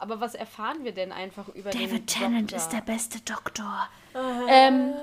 [0.00, 2.56] Aber was erfahren wir denn einfach über David den Tennant Doktor?
[2.56, 3.88] ist der beste Doktor.
[4.48, 4.94] Ähm,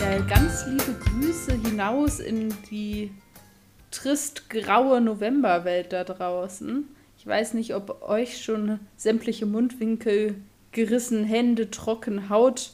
[0.00, 3.10] Ja, ganz liebe Grüße hinaus in die
[4.04, 6.86] trist graue Novemberwelt da draußen.
[7.16, 10.34] Ich weiß nicht, ob euch schon sämtliche Mundwinkel
[10.72, 12.72] gerissen, Hände trocken, Haut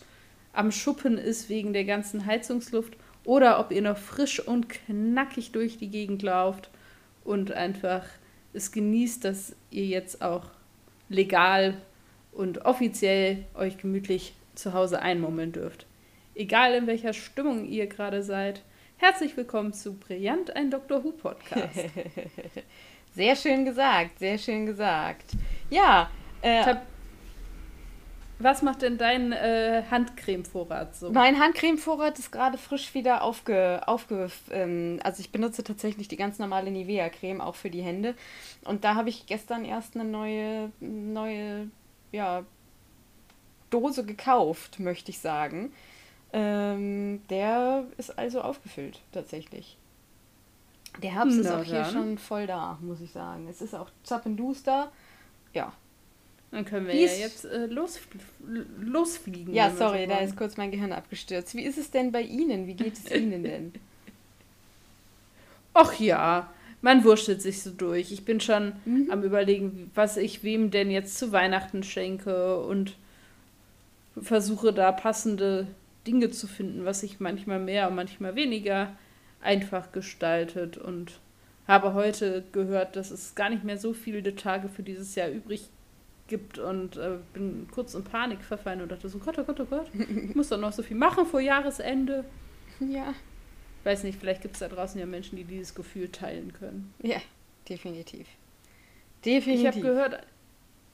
[0.53, 5.79] am Schuppen ist wegen der ganzen Heizungsluft oder ob ihr noch frisch und knackig durch
[5.79, 6.69] die Gegend lauft
[7.23, 8.07] und einfach
[8.53, 10.47] es genießt, dass ihr jetzt auch
[11.09, 11.77] legal
[12.33, 15.87] und offiziell euch gemütlich zu Hause einmummeln dürft.
[16.35, 18.63] Egal in welcher Stimmung ihr gerade seid,
[19.01, 21.03] herzlich willkommen zu Brillant, ein Dr.
[21.03, 21.75] Who Podcast.
[23.15, 25.33] sehr schön gesagt, sehr schön gesagt.
[25.71, 26.11] Ja,
[26.43, 26.87] äh, Tab-
[28.39, 31.11] Was macht denn dein äh, Handcremevorrat so?
[31.13, 33.81] Mein Handcremevorrat ist gerade frisch wieder aufge...
[33.87, 38.15] aufge ähm, also ich benutze tatsächlich die ganz normale Nivea-Creme, auch für die Hände.
[38.65, 41.71] Und da habe ich gestern erst eine neue, neue,
[42.13, 42.45] ja,
[43.71, 45.73] Dose gekauft, möchte ich sagen.
[46.33, 49.77] Ähm, der ist also aufgefüllt, tatsächlich.
[51.03, 51.93] Der Herbst ist Na auch hier dann.
[51.93, 53.47] schon voll da, muss ich sagen.
[53.49, 54.91] Es ist auch zappenduster.
[55.55, 55.73] Ja.
[56.53, 58.01] Dann können wir Wie ja ist- jetzt äh, losf
[58.81, 59.55] losfliegen.
[59.55, 61.55] Ja, wir so sorry, da ist kurz mein Gehirn abgestürzt.
[61.55, 62.67] Wie ist es denn bei Ihnen?
[62.67, 63.73] Wie geht es Ihnen denn?
[65.75, 66.51] Ach ja,
[66.83, 68.11] man wurschtelt sich so durch.
[68.11, 69.09] Ich bin schon Mhm.
[69.11, 72.97] am überlegen, was ich wem denn jetzt zu Weihnachten schenke und
[74.21, 75.69] versuche da passende
[76.07, 78.97] Dinge zu finden, was sich manchmal mehr und manchmal weniger
[79.41, 81.21] einfach gestaltet und
[81.67, 85.69] habe heute gehört, dass es gar nicht mehr so viele Tage für dieses Jahr übrig
[86.27, 89.65] gibt und äh, bin kurz in Panik verfallen und dachte so, Gott, oh Gott, oh
[89.65, 92.25] Gott, ich muss doch noch so viel machen vor Jahresende.
[92.81, 93.13] Ja.
[93.85, 96.95] Weiß nicht, vielleicht gibt es da draußen ja Menschen, die dieses Gefühl teilen können.
[97.03, 97.19] Ja,
[97.69, 98.27] definitiv.
[98.27, 99.67] Ich Definitiv.
[99.67, 100.27] habe gehört,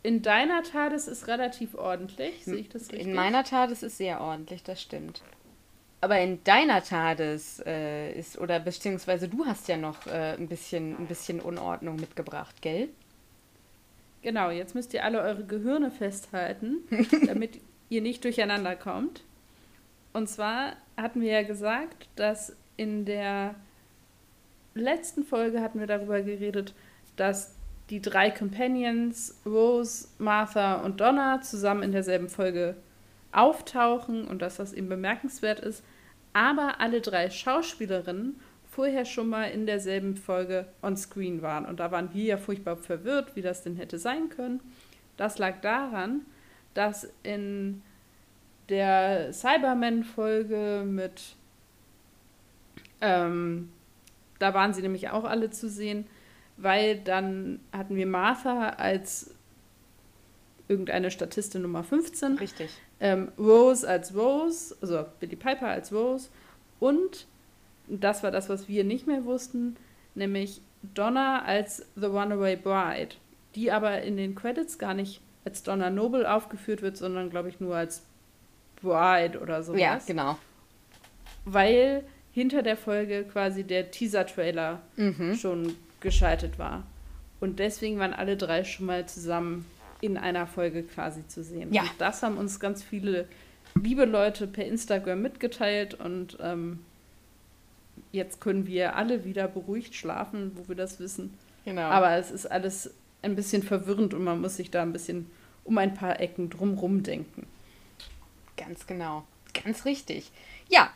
[0.07, 2.45] in deiner TARDIS ist relativ ordentlich.
[2.45, 3.09] Sehe ich das richtig?
[3.09, 5.21] In meiner TARDIS ist sehr ordentlich, das stimmt.
[6.01, 10.97] Aber in deiner TARDIS äh, ist, oder beziehungsweise du hast ja noch äh, ein, bisschen,
[10.97, 12.89] ein bisschen Unordnung mitgebracht, gell?
[14.23, 16.85] Genau, jetzt müsst ihr alle eure Gehirne festhalten,
[17.27, 19.25] damit ihr nicht durcheinander kommt.
[20.13, 23.57] Und zwar hatten wir ja gesagt, dass in der
[24.75, 26.75] letzten Folge hatten wir darüber geredet,
[27.17, 27.56] dass
[27.91, 32.77] die drei Companions, Rose, Martha und Donna, zusammen in derselben Folge
[33.33, 35.85] auftauchen und dass das eben bemerkenswert ist.
[36.33, 41.65] Aber alle drei Schauspielerinnen vorher schon mal in derselben Folge on screen waren.
[41.65, 44.61] Und da waren wir ja furchtbar verwirrt, wie das denn hätte sein können.
[45.17, 46.23] Das lag daran,
[46.75, 47.83] dass in
[48.69, 51.37] der Cyberman-Folge mit,
[53.01, 53.71] ähm,
[54.39, 56.07] da waren sie nämlich auch alle zu sehen,
[56.57, 59.31] weil dann hatten wir Martha als
[60.69, 62.71] irgendeine Statistin Nummer 15 Richtig.
[63.01, 66.29] ähm, Rose als Rose, also Billy Piper als Rose
[66.81, 67.27] und
[67.89, 69.77] das war das, was wir nicht mehr wussten,
[70.17, 70.61] nämlich
[70.95, 73.15] Donna als The Runaway Bride,
[73.55, 77.61] die aber in den Credits gar nicht als Donna Noble aufgeführt wird, sondern glaube ich
[77.61, 78.03] nur als
[78.83, 79.81] Bride oder sowas.
[79.81, 80.37] Ja, genau.
[81.45, 82.03] Weil
[82.33, 85.35] hinter der Folge quasi der Teaser-Trailer Mhm.
[85.37, 86.85] schon geschaltet war.
[87.41, 89.67] Und deswegen waren alle drei schon mal zusammen
[90.01, 91.73] in einer Folge quasi zu sehen.
[91.73, 91.83] Ja.
[91.83, 93.27] Und das haben uns ganz viele
[93.75, 96.81] liebe Leute per Instagram mitgeteilt und ähm,
[98.13, 101.35] jetzt können wir alle wieder beruhigt schlafen, wo wir das wissen.
[101.65, 101.83] Genau.
[101.83, 102.91] Aber es ist alles
[103.23, 105.31] ein bisschen verwirrend und man muss sich da ein bisschen
[105.65, 107.47] um ein paar Ecken drumrum denken.
[108.57, 109.25] Ganz genau.
[109.65, 110.31] Ganz richtig.
[110.69, 110.91] Ja,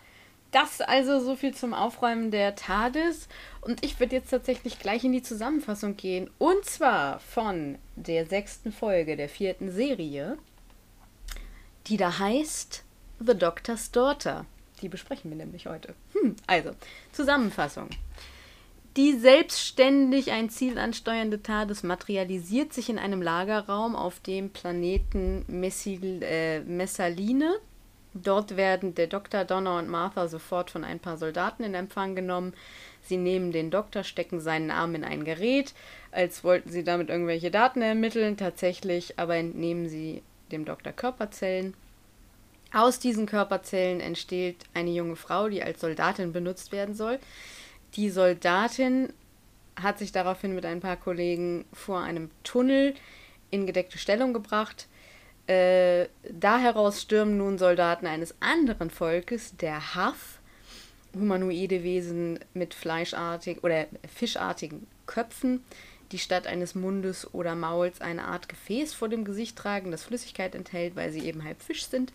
[0.50, 3.28] das also so viel zum Aufräumen der TARDIS.
[3.60, 6.30] Und ich würde jetzt tatsächlich gleich in die Zusammenfassung gehen.
[6.38, 10.38] Und zwar von der sechsten Folge der vierten Serie,
[11.86, 12.84] die da heißt
[13.20, 14.46] The Doctor's Daughter.
[14.82, 15.94] Die besprechen wir nämlich heute.
[16.14, 16.70] Hm, also,
[17.12, 17.90] Zusammenfassung.
[18.96, 26.22] Die selbstständig ein Ziel ansteuernde TARDIS materialisiert sich in einem Lagerraum auf dem Planeten Messil,
[26.22, 27.60] äh, Messaline.
[28.12, 32.54] Dort werden der Doktor, Donna und Martha sofort von ein paar Soldaten in Empfang genommen.
[33.02, 35.74] Sie nehmen den Doktor, stecken seinen Arm in ein Gerät,
[36.10, 38.36] als wollten sie damit irgendwelche Daten ermitteln.
[38.36, 41.74] Tatsächlich aber entnehmen sie dem Doktor Körperzellen.
[42.72, 47.18] Aus diesen Körperzellen entsteht eine junge Frau, die als Soldatin benutzt werden soll.
[47.94, 49.12] Die Soldatin
[49.80, 52.94] hat sich daraufhin mit ein paar Kollegen vor einem Tunnel
[53.50, 54.86] in gedeckte Stellung gebracht.
[55.50, 60.38] Äh, da heraus stürmen nun Soldaten eines anderen Volkes, der Hath,
[61.12, 65.64] humanoide Wesen mit fleischartigen oder fischartigen Köpfen,
[66.12, 70.54] die statt eines Mundes oder Mauls eine Art Gefäß vor dem Gesicht tragen, das Flüssigkeit
[70.54, 72.12] enthält, weil sie eben halb Fisch sind.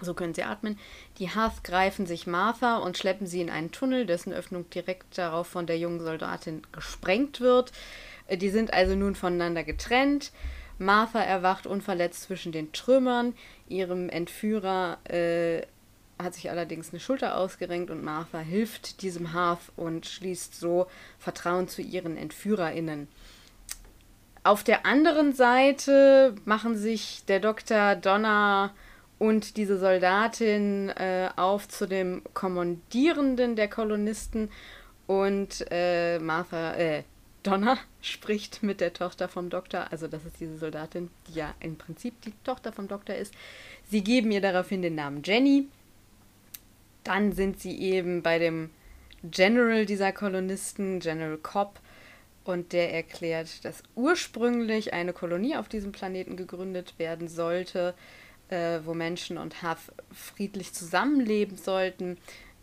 [0.00, 0.78] So können sie atmen.
[1.18, 5.48] Die Hath greifen sich Martha und schleppen sie in einen Tunnel, dessen Öffnung direkt darauf
[5.48, 7.72] von der jungen Soldatin gesprengt wird.
[8.28, 10.30] Äh, die sind also nun voneinander getrennt.
[10.78, 13.34] Martha erwacht unverletzt zwischen den Trümmern.
[13.68, 15.62] Ihrem Entführer äh,
[16.18, 20.86] hat sich allerdings eine Schulter ausgerenkt und Martha hilft diesem Hath und schließt so
[21.18, 23.08] Vertrauen zu ihren EntführerInnen.
[24.44, 27.96] Auf der anderen Seite machen sich der Dr.
[27.96, 28.72] Donna
[29.18, 34.50] und diese Soldatin äh, auf zu dem Kommandierenden der Kolonisten
[35.06, 37.02] und äh, Martha, äh,
[37.46, 41.76] Donna spricht mit der Tochter vom Doktor, also das ist diese Soldatin, die ja im
[41.76, 43.34] Prinzip die Tochter vom Doktor ist.
[43.88, 45.68] Sie geben ihr daraufhin den Namen Jenny
[47.06, 48.70] dann sind sie eben bei dem
[49.22, 51.78] General dieser Kolonisten, General Cobb,
[52.44, 57.94] und der erklärt, dass ursprünglich eine Kolonie auf diesem Planeten gegründet werden sollte,
[58.50, 62.18] äh, wo Menschen und Hath friedlich zusammenleben sollten.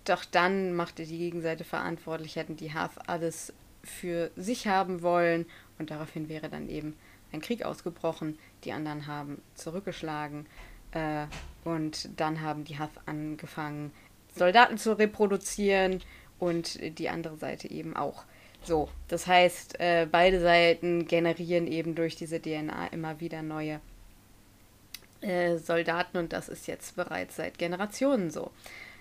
[0.06, 3.52] Doch dann machte die Gegenseite verantwortlich, hätten die Hath alles
[3.84, 5.46] für sich haben wollen
[5.80, 6.96] und daraufhin wäre dann eben
[7.32, 8.38] ein Krieg ausgebrochen.
[8.64, 10.46] Die anderen haben zurückgeschlagen
[10.92, 11.26] äh,
[11.64, 13.92] und dann haben die Hath angefangen,
[14.36, 16.02] Soldaten zu reproduzieren
[16.40, 18.24] und die andere Seite eben auch.
[18.64, 23.82] So, das heißt, äh, beide Seiten generieren eben durch diese DNA immer wieder neue
[25.22, 28.52] äh, Soldaten und das ist jetzt bereits seit Generationen so.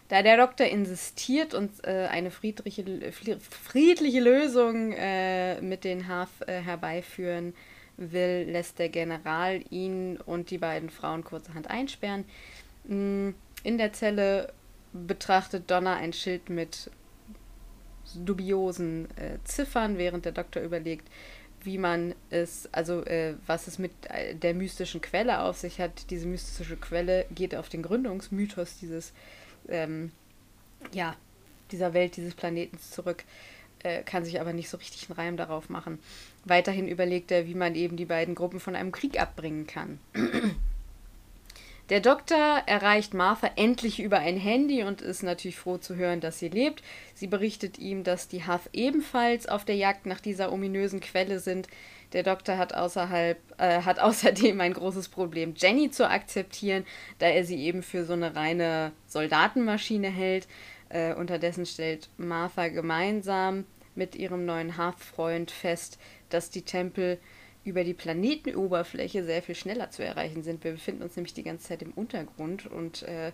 [0.08, 6.60] Da der Doktor insistiert und äh, eine friedliche, friedliche Lösung äh, mit den Haf äh,
[6.60, 7.54] herbeiführen
[7.96, 12.24] will, lässt der General ihn und die beiden Frauen kurzerhand einsperren.
[12.84, 13.30] Mm,
[13.62, 14.52] in der Zelle
[14.92, 16.90] betrachtet Donna ein Schild mit
[18.14, 21.08] dubiosen äh, Ziffern, während der Doktor überlegt,
[21.62, 26.10] wie man es, also äh, was es mit äh, der mystischen Quelle auf sich hat.
[26.10, 29.12] Diese mystische Quelle geht auf den Gründungsmythos dieses,
[29.68, 30.12] ähm,
[30.92, 31.16] ja,
[31.70, 33.24] dieser Welt, dieses Planetens zurück,
[33.82, 35.98] äh, kann sich aber nicht so richtig einen Reim darauf machen.
[36.44, 39.98] Weiterhin überlegt er, wie man eben die beiden Gruppen von einem Krieg abbringen kann.
[41.88, 46.38] Der Doktor erreicht Martha endlich über ein Handy und ist natürlich froh zu hören, dass
[46.38, 46.82] sie lebt.
[47.14, 51.68] Sie berichtet ihm, dass die Huff ebenfalls auf der Jagd nach dieser ominösen Quelle sind.
[52.12, 56.84] Der Doktor hat, außerhalb, äh, hat außerdem ein großes Problem, Jenny zu akzeptieren,
[57.18, 60.46] da er sie eben für so eine reine Soldatenmaschine hält.
[60.88, 63.64] Äh, unterdessen stellt Martha gemeinsam
[63.94, 65.98] mit ihrem neuen Half-Freund fest,
[66.28, 67.18] dass die Tempel
[67.64, 70.64] über die Planetenoberfläche sehr viel schneller zu erreichen sind.
[70.64, 73.32] Wir befinden uns nämlich die ganze Zeit im Untergrund und äh,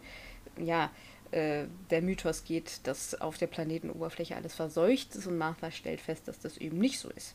[0.58, 0.90] ja,
[1.30, 6.28] äh, der Mythos geht, dass auf der Planetenoberfläche alles verseucht ist und Martha stellt fest,
[6.28, 7.34] dass das eben nicht so ist.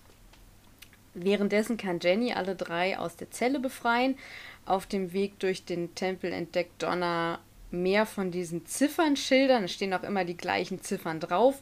[1.13, 4.17] Währenddessen kann Jenny alle drei aus der Zelle befreien.
[4.65, 7.39] Auf dem Weg durch den Tempel entdeckt Donna
[7.71, 9.65] mehr von diesen Ziffernschildern.
[9.65, 11.61] Es stehen auch immer die gleichen Ziffern drauf.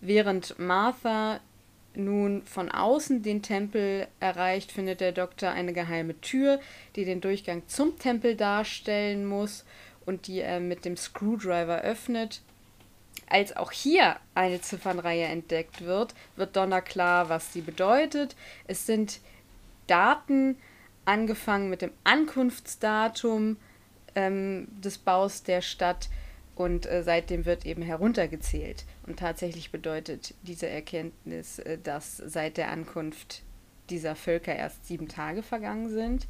[0.00, 1.40] Während Martha
[1.94, 6.60] nun von außen den Tempel erreicht, findet der Doktor eine geheime Tür,
[6.96, 9.64] die den Durchgang zum Tempel darstellen muss
[10.06, 12.42] und die er mit dem Screwdriver öffnet.
[13.28, 18.36] Als auch hier eine Ziffernreihe entdeckt wird, wird Donner klar, was sie bedeutet.
[18.66, 19.20] Es sind
[19.86, 20.56] Daten,
[21.04, 23.56] angefangen mit dem Ankunftsdatum
[24.14, 26.08] ähm, des Baus der Stadt
[26.54, 28.84] und äh, seitdem wird eben heruntergezählt.
[29.06, 33.42] Und tatsächlich bedeutet diese Erkenntnis, äh, dass seit der Ankunft
[33.90, 36.26] dieser Völker erst sieben Tage vergangen sind.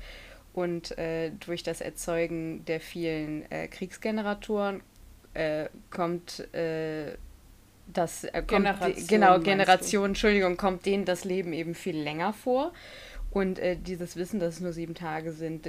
[0.52, 4.82] Und äh, durch das Erzeugen der vielen äh, Kriegsgeneratoren
[5.34, 7.16] äh, kommt äh,
[7.92, 12.72] das kommt, Generation, genau Generation, Entschuldigung, kommt denen das Leben eben viel länger vor.
[13.30, 15.68] Und dieses Wissen, dass es nur sieben Tage sind,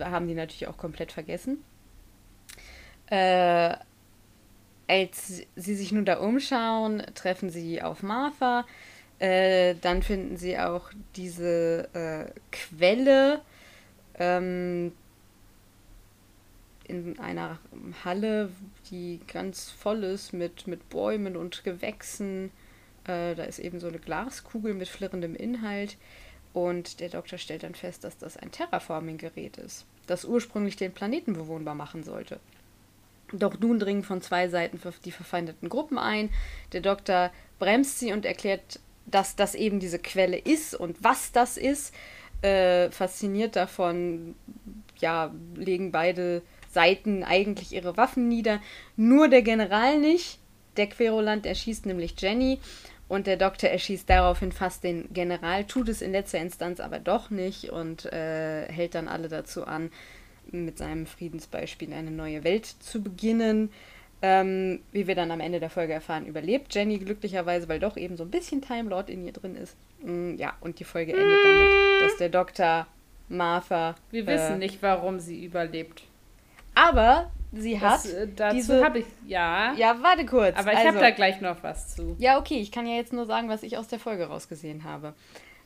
[0.00, 1.64] haben die natürlich auch komplett vergessen.
[3.06, 3.76] Äh,
[4.88, 8.66] als sie sich nun da umschauen, treffen sie auf Martha.
[9.18, 13.40] Äh, dann finden sie auch diese äh, Quelle
[14.18, 14.92] ähm,
[16.84, 17.58] in einer
[18.04, 18.50] Halle,
[18.90, 22.50] die ganz voll ist mit, mit Bäumen und Gewächsen.
[23.04, 25.96] Äh, da ist eben so eine Glaskugel mit flirrendem Inhalt.
[26.52, 31.32] Und der Doktor stellt dann fest, dass das ein Terraforming-Gerät ist, das ursprünglich den Planeten
[31.32, 32.40] bewohnbar machen sollte.
[33.32, 36.28] Doch nun dringen von zwei Seiten die verfeindeten Gruppen ein.
[36.72, 41.56] Der Doktor bremst sie und erklärt dass das eben diese Quelle ist und was das
[41.56, 41.94] ist.
[42.42, 44.34] Äh, fasziniert davon,
[44.98, 48.60] ja, legen beide Seiten eigentlich ihre Waffen nieder.
[48.96, 50.38] Nur der General nicht.
[50.76, 52.58] Der Querulant erschießt nämlich Jenny
[53.12, 57.28] und der Doktor erschießt daraufhin fast den General, tut es in letzter Instanz aber doch
[57.28, 59.90] nicht und äh, hält dann alle dazu an,
[60.50, 63.70] mit seinem Friedensbeispiel eine neue Welt zu beginnen.
[64.24, 68.16] Ähm, wie wir dann am Ende der Folge erfahren, überlebt Jenny glücklicherweise, weil doch eben
[68.16, 69.76] so ein bisschen Time Lord in ihr drin ist.
[70.00, 72.86] Mm, ja, und die Folge endet damit, dass der Doktor
[73.28, 73.94] Martha.
[74.10, 76.04] Wir äh, wissen nicht, warum sie überlebt.
[76.74, 78.04] Aber sie hat.
[78.04, 79.06] Das, äh, dazu habe ich.
[79.26, 79.72] Ja.
[79.74, 80.56] Ja, warte kurz.
[80.56, 82.16] Aber ich also, habe da gleich noch was zu.
[82.18, 85.14] Ja, okay, ich kann ja jetzt nur sagen, was ich aus der Folge rausgesehen habe.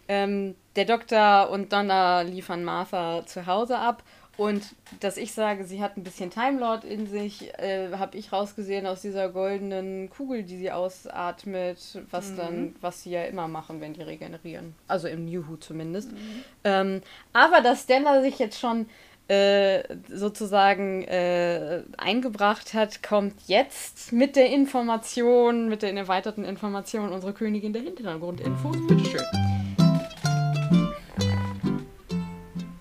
[0.08, 4.02] Ähm, der Doktor und Donna liefern Martha zu Hause ab.
[4.36, 8.32] Und dass ich sage, sie hat ein bisschen Time Lord in sich, äh, habe ich
[8.32, 11.78] rausgesehen aus dieser goldenen Kugel, die sie ausatmet,
[12.10, 12.36] was mhm.
[12.36, 14.74] dann, was sie ja immer machen, wenn die regenerieren.
[14.88, 16.12] Also im New Who zumindest.
[16.12, 16.44] Mhm.
[16.64, 17.00] Ähm,
[17.32, 18.86] aber dass Stella sich jetzt schon
[19.28, 27.32] äh, sozusagen äh, eingebracht hat, kommt jetzt mit der Information, mit den erweiterten Informationen unserer
[27.32, 28.76] Königin der Hintergrundinfos.
[28.86, 29.24] Bitteschön.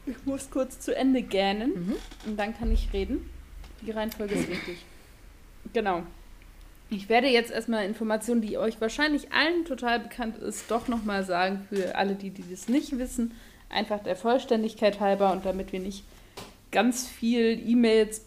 [0.06, 1.96] Ich muss kurz zu Ende gähnen mhm.
[2.28, 3.28] und dann kann ich reden.
[3.82, 4.78] Die Reihenfolge ist wichtig.
[5.74, 6.04] Genau.
[6.92, 11.66] Ich werde jetzt erstmal Informationen, die euch wahrscheinlich allen total bekannt ist, doch nochmal sagen
[11.70, 13.34] für alle, die, die das nicht wissen.
[13.70, 16.04] Einfach der Vollständigkeit halber und damit wir nicht
[16.75, 18.25] ganz viel E-Mails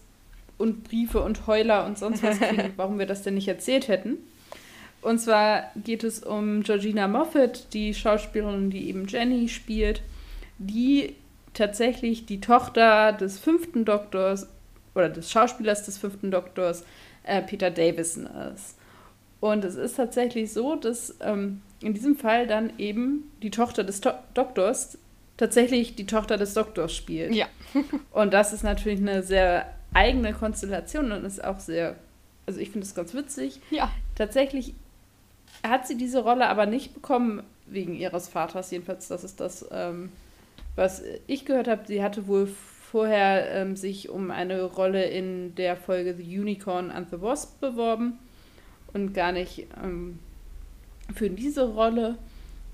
[0.57, 4.17] und Briefe und Heuler und sonst was kriegen, warum wir das denn nicht erzählt hätten.
[5.03, 10.01] Und zwar geht es um Georgina Moffat, die Schauspielerin, die eben Jenny spielt,
[10.57, 11.15] die
[11.53, 14.47] tatsächlich die Tochter des fünften Doktors
[14.95, 16.83] oder des Schauspielers des fünften Doktors
[17.23, 18.77] äh, Peter Davison ist.
[19.41, 24.01] Und es ist tatsächlich so, dass ähm, in diesem Fall dann eben die Tochter des
[24.01, 24.97] to Doktors
[25.39, 27.33] tatsächlich die Tochter des Doktors spielt.
[27.33, 27.47] Ja.
[28.11, 31.95] und das ist natürlich eine sehr eigene Konstellation und ist auch sehr,
[32.45, 33.61] also ich finde es ganz witzig.
[33.71, 33.89] Ja.
[34.15, 34.73] Tatsächlich
[35.65, 38.69] hat sie diese Rolle aber nicht bekommen wegen ihres Vaters.
[38.69, 40.11] Jedenfalls, das ist das, ähm,
[40.75, 41.83] was ich gehört habe.
[41.87, 42.47] Sie hatte wohl
[42.91, 48.19] vorher ähm, sich um eine Rolle in der Folge The Unicorn and the Wasp beworben
[48.91, 50.19] und gar nicht ähm,
[51.15, 52.17] für diese Rolle.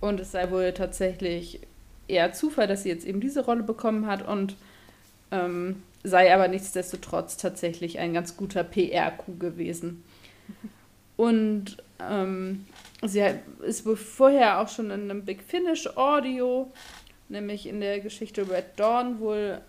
[0.01, 1.60] Und es sei wohl tatsächlich
[2.08, 4.56] eher Zufall, dass sie jetzt eben diese Rolle bekommen hat und
[5.32, 10.04] ähm, sei aber nichtsdestotrotz tatsächlich ein ganz guter PR-Coup gewesen.
[11.18, 12.66] Und ähm,
[13.02, 13.24] sie
[13.66, 16.70] ist vorher auch schon in einem Big Finish Audio,
[17.30, 19.62] nämlich in der Geschichte Red Dawn wohl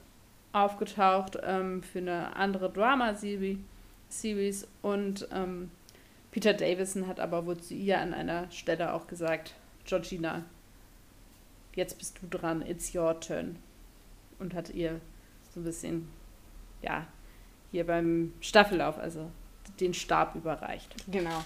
[0.52, 5.70] aufgetaucht ähm, für eine andere Drama-Series und ähm,
[6.32, 10.44] Peter Davison hat aber wohl zu ihr an einer Stelle auch gesagt, Georgina,
[11.76, 13.56] jetzt bist du dran, it's your turn.
[14.38, 15.00] Und hat ihr
[15.54, 16.08] so ein bisschen,
[16.82, 17.06] ja,
[17.70, 19.30] hier beim Staffellauf, also
[19.80, 20.94] den Stab überreicht.
[21.10, 21.44] Genau.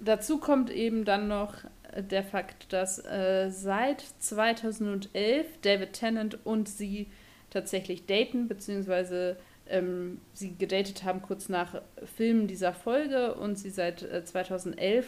[0.00, 1.54] Dazu kommt eben dann noch
[1.96, 7.08] der Fakt, dass äh, seit 2011 David Tennant und sie
[7.50, 9.36] tatsächlich daten, beziehungsweise
[9.68, 11.80] ähm, sie gedatet haben kurz nach
[12.16, 15.06] Filmen dieser Folge und sie seit äh, 2011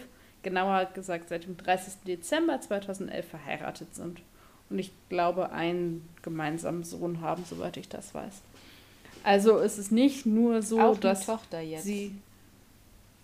[0.49, 1.95] genauer gesagt seit dem 30.
[2.07, 4.21] Dezember 2011 verheiratet sind.
[4.71, 8.43] Und ich glaube, einen gemeinsamen Sohn haben, soweit ich das weiß.
[9.25, 11.85] Also es ist nicht nur so, Auch dass Tochter jetzt.
[11.85, 12.15] sie.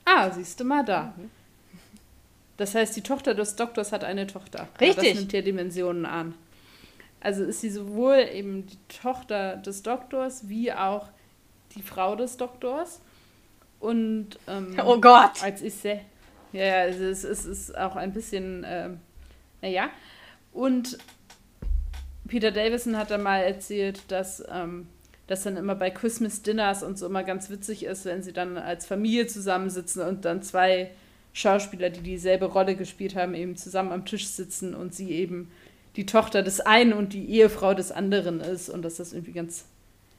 [0.05, 1.15] Ah, siehst du mal da.
[1.17, 1.31] Mhm.
[2.57, 4.69] Das heißt, die Tochter des Doktors hat eine Tochter.
[4.81, 5.13] Richtig.
[5.13, 6.35] das nimmt ja Dimensionen an.
[7.21, 11.09] Also ist sie sowohl eben die Tochter des Doktors wie auch
[11.75, 13.01] die Frau des Doktors.
[13.81, 15.43] Und ähm, oh Gott!
[15.43, 16.01] Als ich sehr,
[16.55, 18.91] ja, also es, es ist auch ein bisschen, äh,
[19.61, 19.91] naja.
[20.53, 20.99] Und
[22.29, 24.87] Peter Davison hat dann mal erzählt, dass ähm,
[25.27, 28.57] das dann immer bei Christmas Dinners und so immer ganz witzig ist, wenn sie dann
[28.57, 30.91] als Familie zusammensitzen und dann zwei
[31.33, 35.51] Schauspieler, die dieselbe Rolle gespielt haben, eben zusammen am Tisch sitzen und sie eben
[35.97, 39.65] die Tochter des einen und die Ehefrau des anderen ist und dass das irgendwie ganz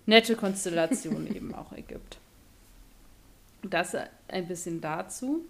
[0.06, 2.18] nette Konstellationen eben auch ergibt.
[3.64, 3.96] Das
[4.28, 5.46] ein bisschen dazu.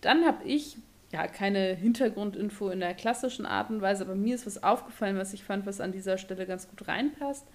[0.00, 0.76] Dann habe ich
[1.12, 5.32] ja keine Hintergrundinfo in der klassischen Art und Weise, aber mir ist was aufgefallen, was
[5.32, 7.46] ich fand, was an dieser Stelle ganz gut reinpasst.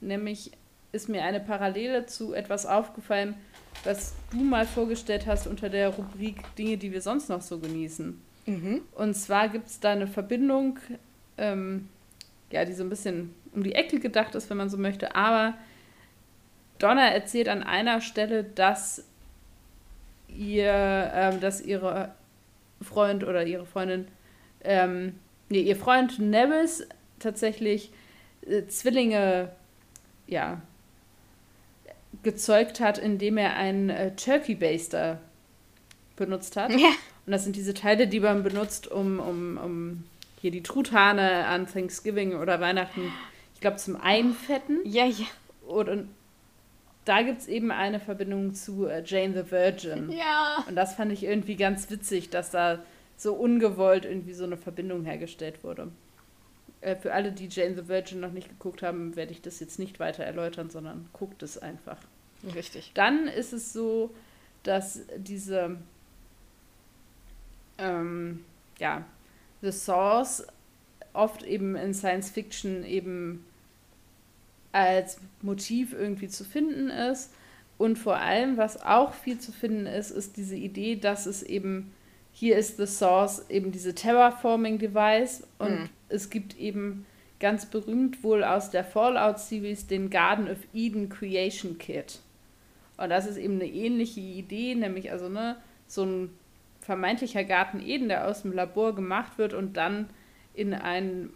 [0.00, 0.52] Nämlich
[0.92, 3.34] ist mir eine Parallele zu etwas aufgefallen,
[3.84, 8.20] was du mal vorgestellt hast unter der Rubrik Dinge, die wir sonst noch so genießen.
[8.46, 8.82] Mhm.
[8.94, 10.78] Und zwar gibt es da eine Verbindung,
[11.36, 11.88] ähm,
[12.50, 15.54] ja, die so ein bisschen um die Ecke gedacht ist, wenn man so möchte, aber
[16.78, 19.04] Donna erzählt an einer Stelle, dass
[20.28, 20.72] ihr,
[21.14, 22.14] ähm, dass ihre
[22.82, 24.06] Freund oder ihre Freundin
[24.66, 25.14] ähm,
[25.48, 26.86] nee, ihr Freund Nevis
[27.18, 27.90] tatsächlich
[28.46, 29.50] äh, Zwillinge,
[30.26, 30.60] ja,
[32.22, 35.20] gezeugt hat, indem er einen äh, Turkey Baster
[36.16, 36.72] benutzt hat.
[36.72, 36.88] Ja.
[37.26, 40.04] Und das sind diese Teile, die man benutzt, um, um, um
[40.40, 43.12] hier die Truthahne an Thanksgiving oder Weihnachten,
[43.54, 44.80] ich glaube, zum Einfetten.
[44.84, 45.26] Ja, ja.
[45.66, 46.08] Und, und
[47.06, 50.10] da gibt es eben eine Verbindung zu äh, Jane the Virgin.
[50.16, 50.64] Ja.
[50.68, 52.80] Und das fand ich irgendwie ganz witzig, dass da
[53.16, 55.88] so ungewollt irgendwie so eine Verbindung hergestellt wurde.
[56.80, 59.78] Äh, für alle, die Jane the Virgin noch nicht geguckt haben, werde ich das jetzt
[59.78, 61.98] nicht weiter erläutern, sondern guckt es einfach.
[62.54, 62.90] Richtig.
[62.94, 64.12] Dann ist es so,
[64.64, 65.78] dass diese
[67.78, 68.44] ähm,
[68.78, 69.04] ja,
[69.62, 70.46] The Source
[71.12, 73.45] oft eben in Science Fiction eben
[74.76, 77.32] als Motiv irgendwie zu finden ist.
[77.78, 81.92] Und vor allem, was auch viel zu finden ist, ist diese Idee, dass es eben,
[82.32, 85.88] hier ist The Source eben diese Terraforming Device und mhm.
[86.08, 87.06] es gibt eben
[87.40, 92.20] ganz berühmt wohl aus der Fallout-Series den Garden of Eden Creation Kit.
[92.96, 95.56] Und das ist eben eine ähnliche Idee, nämlich also ne,
[95.86, 96.30] so ein
[96.80, 100.08] vermeintlicher Garten Eden, der aus dem Labor gemacht wird und dann
[100.54, 101.28] in eine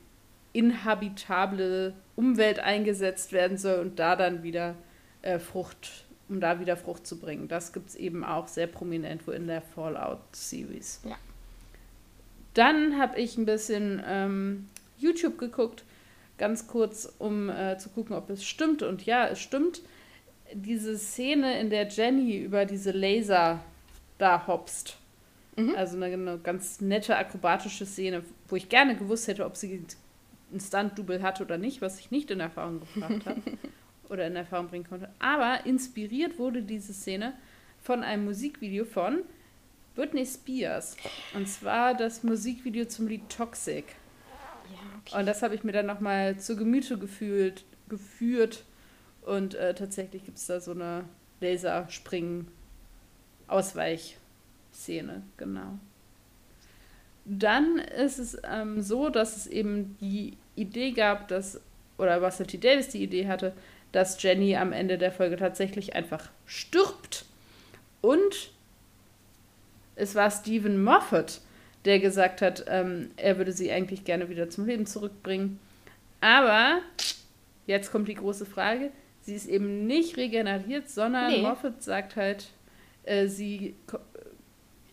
[0.52, 4.74] inhabitable Umwelt eingesetzt werden soll und da dann wieder
[5.22, 7.48] äh, Frucht, um da wieder Frucht zu bringen.
[7.48, 11.02] Das gibt es eben auch sehr prominent wo in der Fallout-Series.
[11.04, 11.16] Ja.
[12.54, 15.84] Dann habe ich ein bisschen ähm, YouTube geguckt,
[16.36, 18.82] ganz kurz, um äh, zu gucken, ob es stimmt.
[18.82, 19.82] Und ja, es stimmt.
[20.52, 23.60] Diese Szene, in der Jenny über diese Laser
[24.18, 24.96] da hopst,
[25.60, 25.74] Mhm.
[25.76, 29.84] Also eine, eine, ganz nette akrobatische Szene, wo ich gerne gewusst hätte, ob sie
[30.52, 33.42] ein Stunt-Double hatte oder nicht, was ich nicht in Erfahrung gebracht habe
[34.08, 35.08] oder in Erfahrung bringen konnte.
[35.18, 37.34] Aber inspiriert wurde diese Szene
[37.82, 39.22] von einem Musikvideo von
[39.94, 40.96] Britney Spears.
[41.34, 43.86] Und zwar das Musikvideo zum Lied Toxic.
[43.86, 45.20] Ja, okay.
[45.20, 48.64] Und das habe ich mir dann nochmal zu Gemüte gefühlt, geführt.
[49.22, 51.04] Und äh, tatsächlich gibt es da so eine
[51.40, 54.16] Laserspringen-Ausweich-
[54.72, 55.78] Szene, genau.
[57.24, 61.60] Dann ist es ähm, so, dass es eben die Idee gab, dass,
[61.98, 62.58] oder Russell T.
[62.58, 63.52] Davis die Idee hatte,
[63.92, 67.24] dass Jenny am Ende der Folge tatsächlich einfach stirbt.
[68.00, 68.52] Und
[69.96, 71.40] es war Stephen Moffat,
[71.84, 75.58] der gesagt hat, ähm, er würde sie eigentlich gerne wieder zum Leben zurückbringen.
[76.20, 76.80] Aber
[77.66, 78.90] jetzt kommt die große Frage:
[79.22, 81.42] Sie ist eben nicht regeneriert, sondern nee.
[81.42, 82.48] Moffat sagt halt,
[83.04, 83.74] äh, sie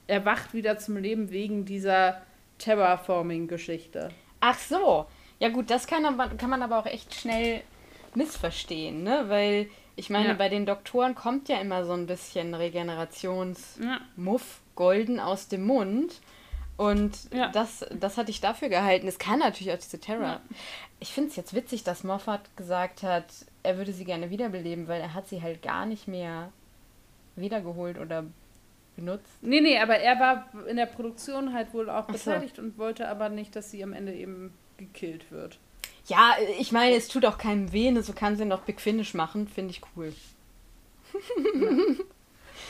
[0.08, 2.22] erwacht wieder zum Leben wegen dieser
[2.58, 4.10] Terraforming-Geschichte.
[4.40, 5.06] Ach so.
[5.40, 7.62] Ja gut, das kann, aber, kann man aber auch echt schnell
[8.16, 9.26] missverstehen, ne?
[9.28, 10.34] Weil ich meine, ja.
[10.34, 16.22] bei den Doktoren kommt ja immer so ein bisschen Regenerationsmuff golden aus dem Mund.
[16.78, 17.50] Und ja.
[17.50, 19.08] das, das hatte ich dafür gehalten.
[19.08, 20.24] Es kann natürlich auch diese Terror.
[20.24, 20.42] Ja.
[21.00, 23.26] Ich finde es jetzt witzig, dass Moffat gesagt hat,
[23.64, 26.52] er würde sie gerne wiederbeleben, weil er hat sie halt gar nicht mehr
[27.36, 28.26] wiedergeholt oder
[28.98, 29.32] benutzt?
[29.42, 32.62] Nee, nee, aber er war in der Produktion halt wohl auch beteiligt so.
[32.62, 35.60] und wollte aber nicht, dass sie am Ende eben gekillt wird.
[36.08, 39.48] Ja, ich meine, es tut auch keinem weh, so kann sie noch Big Finish machen,
[39.48, 40.14] finde ich cool.
[41.14, 41.96] Ja.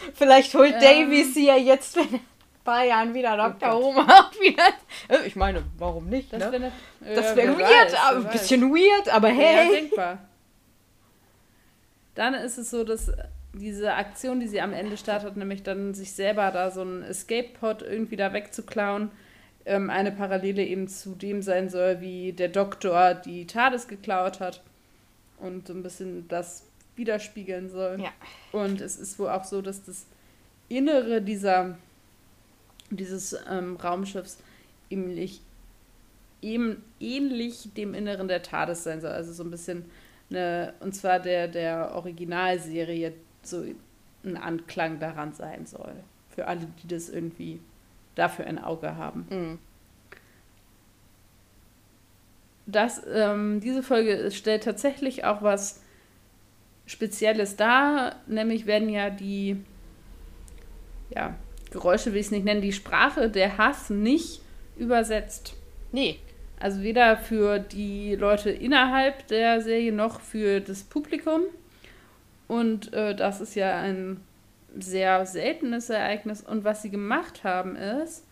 [0.14, 2.22] Vielleicht holt ähm, Davy sie ja jetzt, wenn ein
[2.64, 3.76] paar Jahren wieder Dr.
[3.76, 4.64] Oh auch wieder.
[5.08, 6.32] Äh, ich meine, warum nicht?
[6.32, 6.72] Das wäre ne?
[7.00, 9.66] wär weird, weiß, aber ein bisschen weird, aber hey.
[9.66, 10.18] Ja, denkbar.
[12.16, 13.12] Dann ist es so, dass
[13.54, 17.82] diese Aktion, die sie am Ende startet, nämlich dann sich selber da so ein Escape-Pod
[17.82, 19.12] irgendwie da wegzuklauen,
[19.66, 24.62] ähm, eine Parallele eben zu dem sein soll, wie der Doktor die TARDIS geklaut hat
[25.40, 26.64] und so ein bisschen das
[26.96, 28.02] widerspiegeln soll.
[28.02, 28.12] Ja.
[28.52, 30.06] Und es ist wohl auch so, dass das
[30.70, 31.78] Innere dieser,
[32.90, 34.38] dieses ähm, Raumschiffs
[34.90, 35.42] ähnlich,
[36.42, 39.12] eben ähnlich dem Inneren der TARDIS sein soll.
[39.12, 39.86] Also so ein bisschen
[40.30, 43.14] eine, und zwar der, der Originalserie
[43.48, 43.64] so
[44.24, 45.94] ein Anklang daran sein soll.
[46.30, 47.60] Für alle, die das irgendwie
[48.16, 49.28] dafür ein Auge haben.
[49.30, 49.60] Mhm.
[52.66, 55.82] Das, ähm, diese Folge stellt tatsächlich auch was
[56.86, 59.58] Spezielles dar, nämlich werden ja die
[61.10, 61.36] ja,
[61.72, 64.42] Geräusche will ich es nicht nennen, die Sprache der Hass nicht
[64.78, 65.54] übersetzt.
[65.92, 66.20] Nee.
[66.60, 71.42] Also weder für die Leute innerhalb der Serie noch für das Publikum.
[72.48, 74.22] Und äh, das ist ja ein
[74.78, 76.42] sehr seltenes Ereignis.
[76.42, 78.26] Und was sie gemacht haben, ist,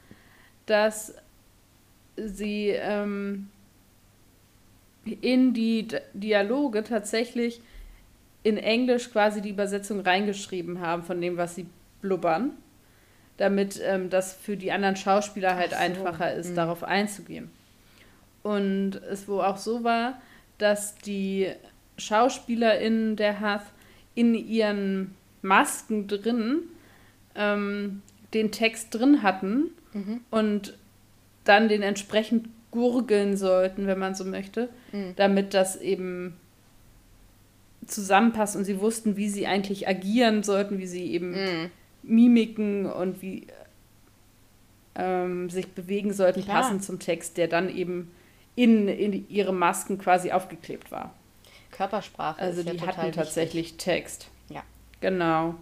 [0.65, 1.15] dass
[2.15, 3.49] sie ähm,
[5.21, 7.62] in die Dialoge tatsächlich
[8.43, 11.67] in Englisch quasi die Übersetzung reingeschrieben haben von dem, was sie
[12.01, 12.51] blubbern.
[13.38, 15.78] damit ähm, das für die anderen Schauspieler halt so.
[15.78, 16.56] einfacher ist, mhm.
[16.56, 17.51] darauf einzugehen.
[18.43, 20.21] Und es wo auch so war,
[20.58, 21.51] dass die
[21.97, 23.65] SchauspielerInnen der Hath
[24.15, 26.63] in ihren Masken drin
[27.36, 28.01] ähm,
[28.34, 30.21] den Text drin hatten mhm.
[30.32, 30.78] und
[31.43, 35.13] dann den entsprechend gurgeln sollten, wenn man so möchte, mhm.
[35.15, 36.36] damit das eben
[37.86, 41.69] zusammenpasst und sie wussten, wie sie eigentlich agieren sollten, wie sie eben mhm.
[42.04, 43.47] Mimiken und wie
[44.95, 46.62] ähm, sich bewegen sollten, Klar.
[46.62, 48.12] passend zum Text, der dann eben
[48.56, 51.13] in, in ihre Masken quasi aufgeklebt war.
[51.75, 52.41] Körpersprache.
[52.41, 53.77] Also die ja hatten tatsächlich wichtig.
[53.77, 54.27] Text.
[54.49, 54.63] Ja.
[55.01, 55.55] Genau.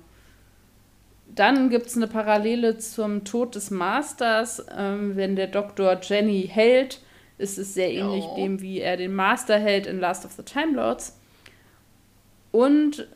[1.28, 4.64] Dann gibt es eine Parallele zum Tod des Masters.
[4.76, 7.02] Ähm, wenn der Doktor Jenny hält,
[7.38, 8.36] ist es sehr ähnlich oh.
[8.36, 11.18] dem, wie er den Master hält in Last of the Time Lords.
[12.52, 13.08] Und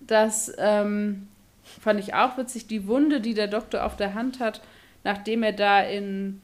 [0.00, 1.28] das ähm,
[1.62, 4.60] fand ich auch witzig, die Wunde, die der Doktor auf der Hand hat,
[5.04, 6.42] nachdem er da in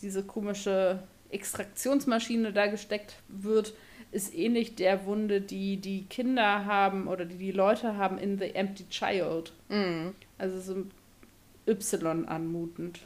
[0.00, 3.74] diese komische Extraktionsmaschine da gesteckt wird,
[4.12, 8.54] ist ähnlich der Wunde, die die Kinder haben oder die die Leute haben in The
[8.54, 9.52] Empty Child.
[9.68, 10.14] Mhm.
[10.38, 10.86] Also so
[11.66, 13.00] Y anmutend.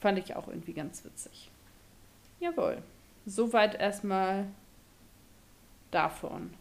[0.00, 1.50] Fand ich auch irgendwie ganz witzig.
[2.40, 2.82] Jawohl.
[3.26, 4.46] Soweit erstmal
[5.90, 6.52] davon.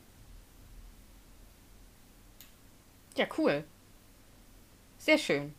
[3.18, 3.64] Ja, cool.
[4.98, 5.54] Sehr schön.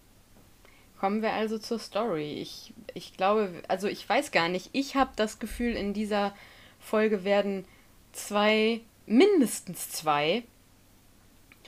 [0.98, 2.40] Kommen wir also zur Story.
[2.40, 6.34] Ich, ich glaube, also ich weiß gar nicht, ich habe das Gefühl, in dieser
[6.80, 7.66] Folge werden
[8.14, 10.44] zwei, mindestens zwei,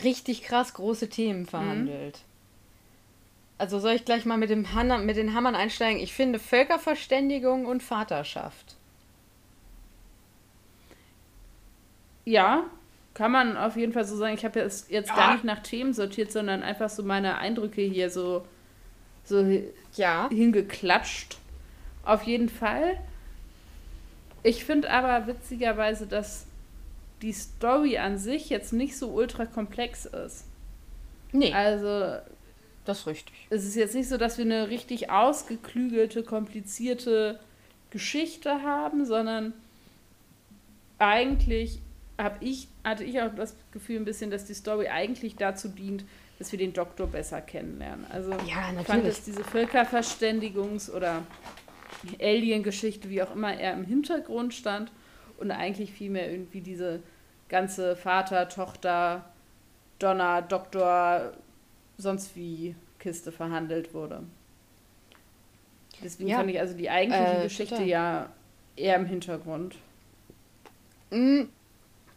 [0.03, 1.47] richtig krass große Themen mhm.
[1.47, 2.17] verhandelt.
[2.19, 2.27] Mhm.
[3.59, 6.01] Also soll ich gleich mal mit, dem Hanna, mit den Hammern einsteigen?
[6.01, 8.77] Ich finde Völkerverständigung und Vaterschaft.
[12.27, 12.65] Ja,
[13.15, 14.35] kann man auf jeden Fall so sagen.
[14.35, 15.17] Ich habe jetzt, jetzt ja.
[15.17, 18.45] gar nicht nach Themen sortiert, sondern einfach so meine Eindrücke hier so,
[19.25, 19.43] so
[19.95, 20.29] ja.
[20.29, 21.39] hingeklatscht.
[22.05, 22.99] Auf jeden Fall.
[24.47, 26.47] Ich finde aber witzigerweise, dass
[27.21, 30.45] die Story an sich jetzt nicht so ultra komplex ist.
[31.33, 31.53] Nee.
[31.53, 32.19] Also.
[32.85, 33.35] Das ist richtig.
[33.51, 37.41] Es ist jetzt nicht so, dass wir eine richtig ausgeklügelte, komplizierte
[37.91, 39.53] Geschichte haben, sondern
[41.01, 41.81] eigentlich
[42.17, 46.05] hab ich, hatte ich auch das Gefühl ein bisschen, dass die Story eigentlich dazu dient,
[46.39, 48.07] dass wir den Doktor besser kennenlernen.
[48.13, 51.25] Also ja, ich fand, dass diese Völkerverständigungs- oder
[52.21, 54.93] Alien-Geschichte, wie auch immer, eher im Hintergrund stand
[55.39, 57.01] und eigentlich vielmehr irgendwie diese
[57.49, 59.25] ganze Vater, Tochter,
[59.99, 61.33] Donner, Doktor,
[61.99, 64.23] sonst wie Kiste verhandelt wurde.
[66.03, 66.39] Deswegen ja.
[66.39, 67.89] fand ich also die eigentliche äh, Geschichte total.
[67.89, 68.31] ja
[68.77, 69.77] eher im Hintergrund.
[71.11, 71.45] Mm,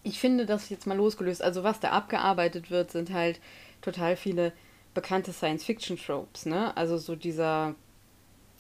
[0.04, 1.42] ich finde das jetzt mal losgelöst.
[1.42, 3.40] Also was da abgearbeitet wird, sind halt
[3.82, 4.52] total viele
[4.94, 6.76] bekannte Science-Fiction-Tropes, ne?
[6.76, 7.76] Also so dieser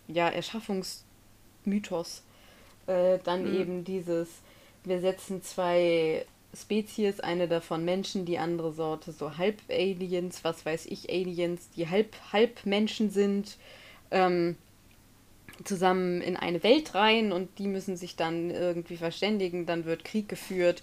[0.07, 1.03] ja, Erschaffungs-
[1.65, 2.23] Mythos.
[2.87, 3.59] Äh, dann mhm.
[3.59, 4.29] eben dieses,
[4.83, 11.09] wir setzen zwei Spezies, eine davon Menschen, die andere Sorte so Halb-Aliens, was weiß ich,
[11.09, 13.57] Aliens, die halb, halb Menschen sind,
[14.11, 14.55] ähm,
[15.63, 20.29] zusammen in eine Welt rein und die müssen sich dann irgendwie verständigen, dann wird Krieg
[20.29, 20.81] geführt.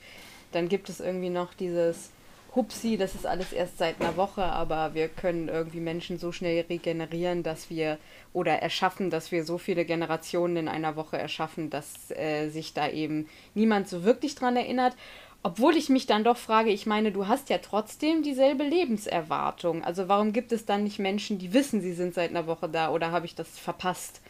[0.53, 2.11] Dann gibt es irgendwie noch dieses
[2.57, 6.65] Hupsi, das ist alles erst seit einer Woche, aber wir können irgendwie Menschen so schnell
[6.69, 7.99] regenerieren, dass wir
[8.33, 12.89] oder erschaffen, dass wir so viele Generationen in einer Woche erschaffen, dass äh, sich da
[12.89, 14.97] eben niemand so wirklich dran erinnert.
[15.43, 19.85] Obwohl ich mich dann doch frage, ich meine, du hast ja trotzdem dieselbe Lebenserwartung.
[19.85, 22.91] Also warum gibt es dann nicht Menschen, die wissen, sie sind seit einer Woche da
[22.91, 24.21] oder habe ich das verpasst?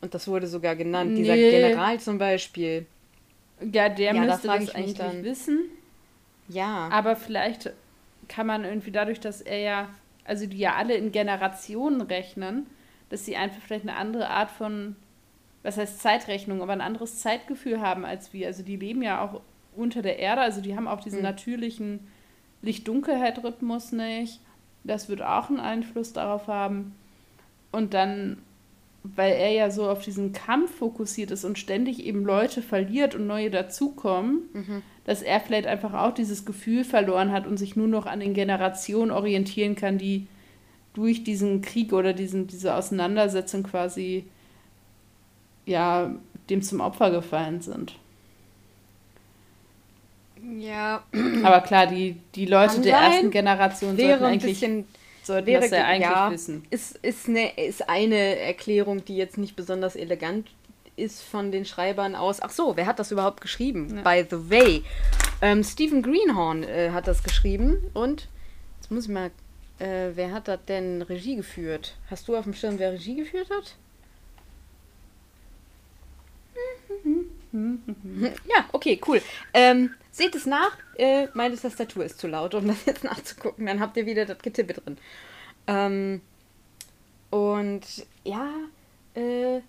[0.00, 1.18] Und das wurde sogar genannt, nee.
[1.18, 2.86] dieser General zum Beispiel.
[3.60, 5.70] Ja, der ja, müsste da das eigentlich dann, wissen.
[6.48, 6.88] Ja.
[6.90, 7.72] Aber vielleicht
[8.28, 9.88] kann man irgendwie dadurch, dass er ja,
[10.24, 12.66] also die ja alle in Generationen rechnen,
[13.10, 14.96] dass sie einfach vielleicht eine andere Art von,
[15.62, 18.46] was heißt Zeitrechnung, aber ein anderes Zeitgefühl haben als wir.
[18.46, 19.40] Also die leben ja auch
[19.76, 21.24] unter der Erde, also die haben auch diesen mhm.
[21.24, 22.00] natürlichen
[22.62, 24.40] Licht-Dunkelheit-Rhythmus nicht.
[24.84, 26.94] Das wird auch einen Einfluss darauf haben.
[27.72, 28.38] Und dann
[29.04, 33.26] weil er ja so auf diesen Kampf fokussiert ist und ständig eben Leute verliert und
[33.26, 34.82] neue dazukommen, mhm.
[35.04, 38.34] Dass er vielleicht einfach auch dieses Gefühl verloren hat und sich nur noch an den
[38.34, 40.26] Generationen orientieren kann, die
[40.94, 44.24] durch diesen Krieg oder diesen, diese Auseinandersetzung quasi
[45.66, 46.14] ja
[46.48, 47.96] dem zum Opfer gefallen sind.
[50.58, 51.02] Ja.
[51.42, 54.60] Aber klar, die, die Leute der ersten Generation sollten eigentlich
[55.22, 56.64] sollten wäre, das ja eigentlich ja, wissen.
[56.68, 60.50] Ist, ist, eine, ist eine Erklärung, die jetzt nicht besonders elegant
[60.96, 62.40] ist von den Schreibern aus.
[62.40, 63.96] Ach so, wer hat das überhaupt geschrieben?
[63.96, 64.02] Ja.
[64.02, 64.82] By the way.
[65.42, 68.28] Ähm, Stephen Greenhorn äh, hat das geschrieben und
[68.80, 69.30] jetzt muss ich mal
[69.80, 71.96] Äh, wer hat das denn Regie geführt?
[72.08, 73.74] Hast du auf dem Schirm, wer Regie geführt hat?
[78.48, 79.22] Ja, okay, cool.
[79.52, 80.76] Ähm, seht es nach.
[80.96, 83.66] Äh, meine Tastatur ist zu laut, um das jetzt nachzugucken.
[83.66, 84.98] Dann habt ihr wieder das Getippe drin.
[85.68, 86.20] Ähm,
[87.30, 87.82] und
[88.24, 88.48] ja,
[89.14, 89.60] äh,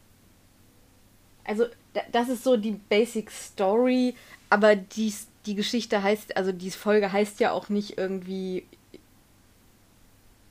[1.45, 1.65] also
[2.12, 4.15] das ist so die Basic Story,
[4.49, 8.65] aber dies, die Geschichte heißt, also die Folge heißt ja auch nicht irgendwie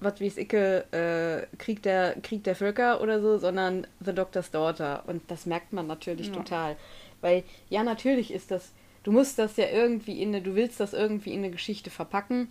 [0.04, 4.50] was wie es Icke, äh, Krieg, der, Krieg der Völker oder so, sondern The Doctor's
[4.50, 5.02] Daughter.
[5.06, 6.34] Und das merkt man natürlich ja.
[6.34, 6.76] total.
[7.20, 8.70] Weil, ja, natürlich ist das,
[9.02, 12.48] du musst das ja irgendwie in eine, du willst das irgendwie in eine Geschichte verpacken.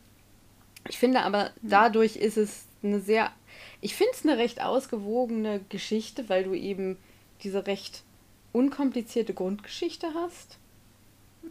[0.89, 3.31] Ich finde aber, dadurch ist es eine sehr,
[3.79, 6.97] ich finde es eine recht ausgewogene Geschichte, weil du eben
[7.43, 8.03] diese recht
[8.53, 10.57] unkomplizierte Grundgeschichte hast.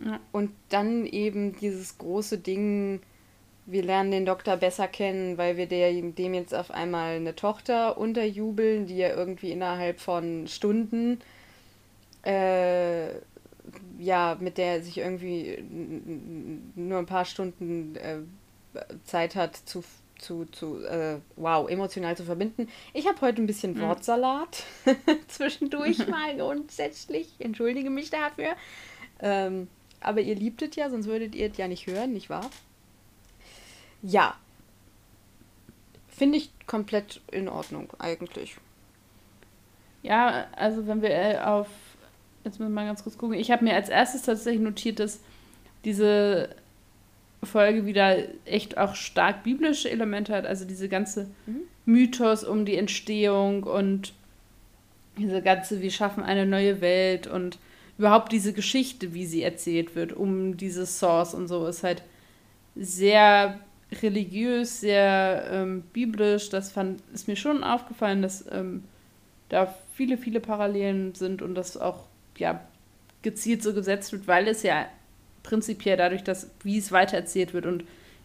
[0.04, 0.20] Ja.
[0.32, 3.00] Und dann eben dieses große Ding,
[3.66, 7.98] wir lernen den Doktor besser kennen, weil wir der, dem jetzt auf einmal eine Tochter
[7.98, 11.20] unterjubeln, die er irgendwie innerhalb von Stunden,
[12.24, 13.08] äh,
[13.98, 15.62] ja, mit der er sich irgendwie
[16.74, 18.18] nur ein paar Stunden äh,
[19.04, 19.84] Zeit hat zu,
[20.22, 22.68] zu, zu äh, wow, emotional zu verbinden.
[22.94, 23.82] Ich habe heute ein bisschen mhm.
[23.82, 24.64] Wortsalat
[25.28, 27.28] zwischendurch mal grundsätzlich.
[27.38, 28.54] Entschuldige mich dafür.
[29.20, 29.68] Ähm,
[30.00, 32.50] aber ihr liebtet ja, sonst würdet ihr es ja nicht hören, nicht wahr?
[34.02, 34.36] Ja.
[36.08, 38.56] Finde ich komplett in Ordnung, eigentlich.
[40.02, 41.68] Ja, also wenn wir äh, auf.
[42.44, 43.38] Jetzt müssen wir mal ganz kurz gucken.
[43.38, 45.20] Ich habe mir als erstes tatsächlich notiert, dass
[45.84, 46.48] diese
[47.42, 50.46] Folge wieder echt auch stark biblische Elemente hat.
[50.46, 51.62] Also diese ganze mhm.
[51.84, 54.12] Mythos um die Entstehung und
[55.18, 57.58] diese ganze, wir schaffen eine neue Welt und
[57.98, 62.02] überhaupt diese Geschichte, wie sie erzählt wird, um diese Source und so, ist halt
[62.74, 63.58] sehr
[64.00, 66.48] religiös, sehr ähm, biblisch.
[66.48, 68.84] Das fand, ist mir schon aufgefallen, dass ähm,
[69.48, 72.06] da viele, viele Parallelen sind und das auch
[72.38, 72.60] ja,
[73.20, 74.86] gezielt so gesetzt wird, weil es ja
[75.42, 77.84] prinzipiell dadurch, dass wie es weitererzählt wird und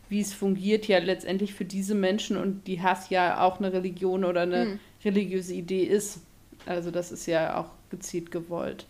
[0.09, 4.23] wie es fungiert, ja letztendlich für diese Menschen und die Hass ja auch eine Religion
[4.23, 4.79] oder eine hm.
[5.03, 6.21] religiöse Idee ist.
[6.65, 8.85] Also das ist ja auch gezielt gewollt.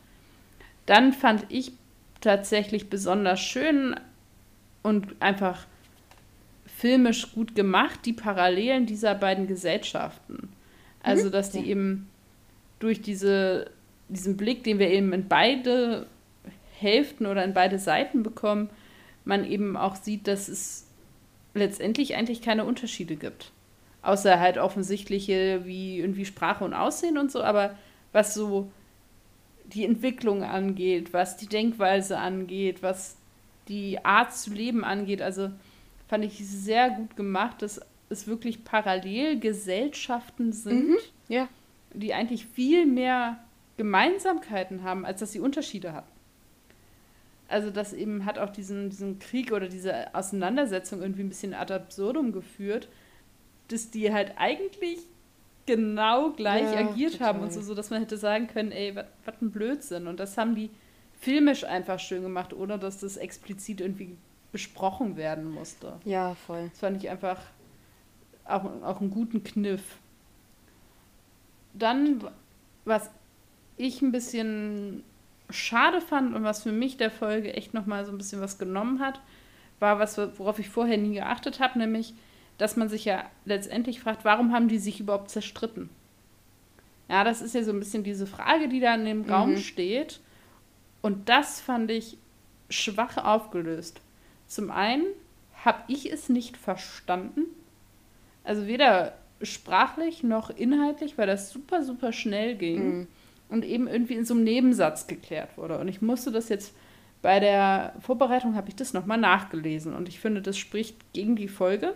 [0.85, 1.71] Dann fand ich
[2.21, 3.95] tatsächlich besonders schön
[4.83, 5.65] und einfach
[6.65, 10.49] filmisch gut gemacht, die Parallelen dieser beiden Gesellschaften.
[11.01, 11.31] Also, mhm.
[11.31, 12.07] dass die eben
[12.79, 13.71] durch diese,
[14.09, 16.07] diesen Blick, den wir eben in beide
[16.79, 18.69] Hälften oder in beide Seiten bekommen,
[19.25, 20.87] man eben auch sieht, dass es
[21.53, 23.51] letztendlich eigentlich keine Unterschiede gibt.
[24.01, 27.75] Außer halt offensichtliche wie irgendwie Sprache und Aussehen und so, aber
[28.13, 28.71] was so
[29.65, 33.17] die Entwicklung angeht, was die Denkweise angeht, was
[33.67, 35.49] die Art zu leben angeht, also
[36.07, 41.49] fand ich sehr gut gemacht, dass es wirklich parallel Gesellschaften sind, mhm, ja.
[41.93, 43.39] die eigentlich viel mehr
[43.75, 46.07] Gemeinsamkeiten haben, als dass sie Unterschiede haben.
[47.47, 51.73] Also das eben hat auch diesen, diesen Krieg oder diese Auseinandersetzung irgendwie ein bisschen ad
[51.73, 52.89] absurdum geführt,
[53.69, 54.99] dass die halt eigentlich
[55.65, 57.27] genau gleich ja, agiert total.
[57.27, 60.07] haben und so, so, dass man hätte sagen können, ey, was ein Blödsinn.
[60.07, 60.69] Und das haben die
[61.19, 64.17] filmisch einfach schön gemacht, ohne dass das explizit irgendwie
[64.51, 65.93] besprochen werden musste.
[66.05, 66.69] Ja, voll.
[66.69, 67.39] Das fand ich einfach
[68.45, 69.97] auch, auch einen guten Kniff.
[71.73, 72.23] Dann,
[72.85, 73.09] was
[73.75, 75.03] ich ein bisschen
[75.49, 78.99] schade fand und was für mich der Folge echt nochmal so ein bisschen was genommen
[78.99, 79.21] hat,
[79.79, 82.13] war was, worauf ich vorher nie geachtet habe, nämlich,
[82.57, 85.89] dass man sich ja letztendlich fragt, warum haben die sich überhaupt zerstritten?
[87.09, 89.29] Ja, das ist ja so ein bisschen diese Frage, die da in dem mhm.
[89.29, 90.19] Raum steht.
[91.01, 92.17] Und das fand ich
[92.69, 94.01] schwach aufgelöst.
[94.47, 95.05] Zum einen
[95.63, 97.45] habe ich es nicht verstanden.
[98.43, 103.07] Also weder sprachlich noch inhaltlich, weil das super, super schnell ging mhm.
[103.49, 105.79] Und eben irgendwie in so einem Nebensatz geklärt wurde.
[105.79, 106.73] Und ich musste das jetzt
[107.21, 111.47] bei der Vorbereitung habe ich das nochmal nachgelesen und ich finde, das spricht gegen die
[111.47, 111.95] Folge,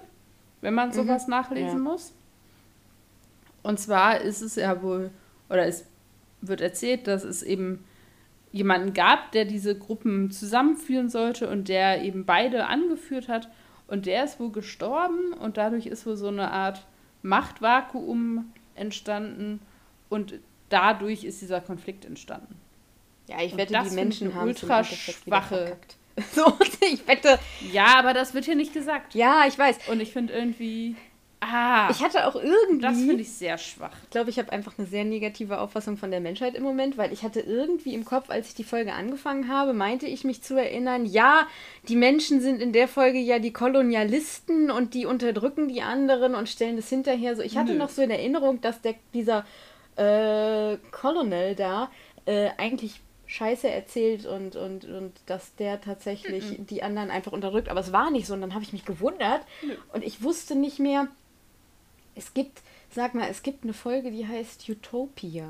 [0.62, 1.32] wenn man sowas mhm.
[1.32, 1.92] nachlesen ja.
[1.92, 2.14] muss.
[3.64, 5.12] Und zwar ist es ja wohl,
[5.50, 5.86] oder es
[6.42, 7.84] wird erzählt, dass es eben
[8.52, 13.50] jemanden gab, der diese Gruppen zusammenführen sollte und der eben beide angeführt hat.
[13.88, 16.86] Und der ist wohl gestorben und dadurch ist wohl so eine Art
[17.22, 19.60] Machtvakuum entstanden
[20.10, 20.40] und
[20.72, 22.56] dadurch ist dieser Konflikt entstanden.
[23.28, 25.78] Ja, ich wette, die Menschen haben ultra schwache.
[26.34, 27.40] So, ich wette.
[27.72, 29.16] Ja, aber das wird hier nicht gesagt.
[29.16, 29.78] Ja, ich weiß.
[29.90, 30.96] Und ich finde irgendwie.
[31.40, 31.90] Ah.
[31.90, 32.82] Ich hatte auch irgendwie.
[32.82, 33.96] Das finde ich sehr schwach.
[34.04, 37.12] Ich glaube, ich habe einfach eine sehr negative Auffassung von der Menschheit im Moment, weil
[37.12, 40.56] ich hatte irgendwie im Kopf, als ich die Folge angefangen habe, meinte ich mich zu
[40.56, 41.48] erinnern, ja,
[41.88, 46.48] die Menschen sind in der Folge ja die Kolonialisten und die unterdrücken die anderen und
[46.48, 47.42] stellen das hinterher so.
[47.42, 47.80] Ich hatte Nö.
[47.80, 49.46] noch so in Erinnerung, dass der, dieser
[50.02, 51.92] äh, Colonel da
[52.26, 57.70] äh, eigentlich Scheiße erzählt und, und, und dass der tatsächlich die anderen einfach unterdrückt.
[57.70, 59.76] Aber es war nicht so und dann habe ich mich gewundert Nö.
[59.94, 61.08] und ich wusste nicht mehr,
[62.16, 65.48] es gibt, sag mal, es gibt eine Folge, die heißt Utopia.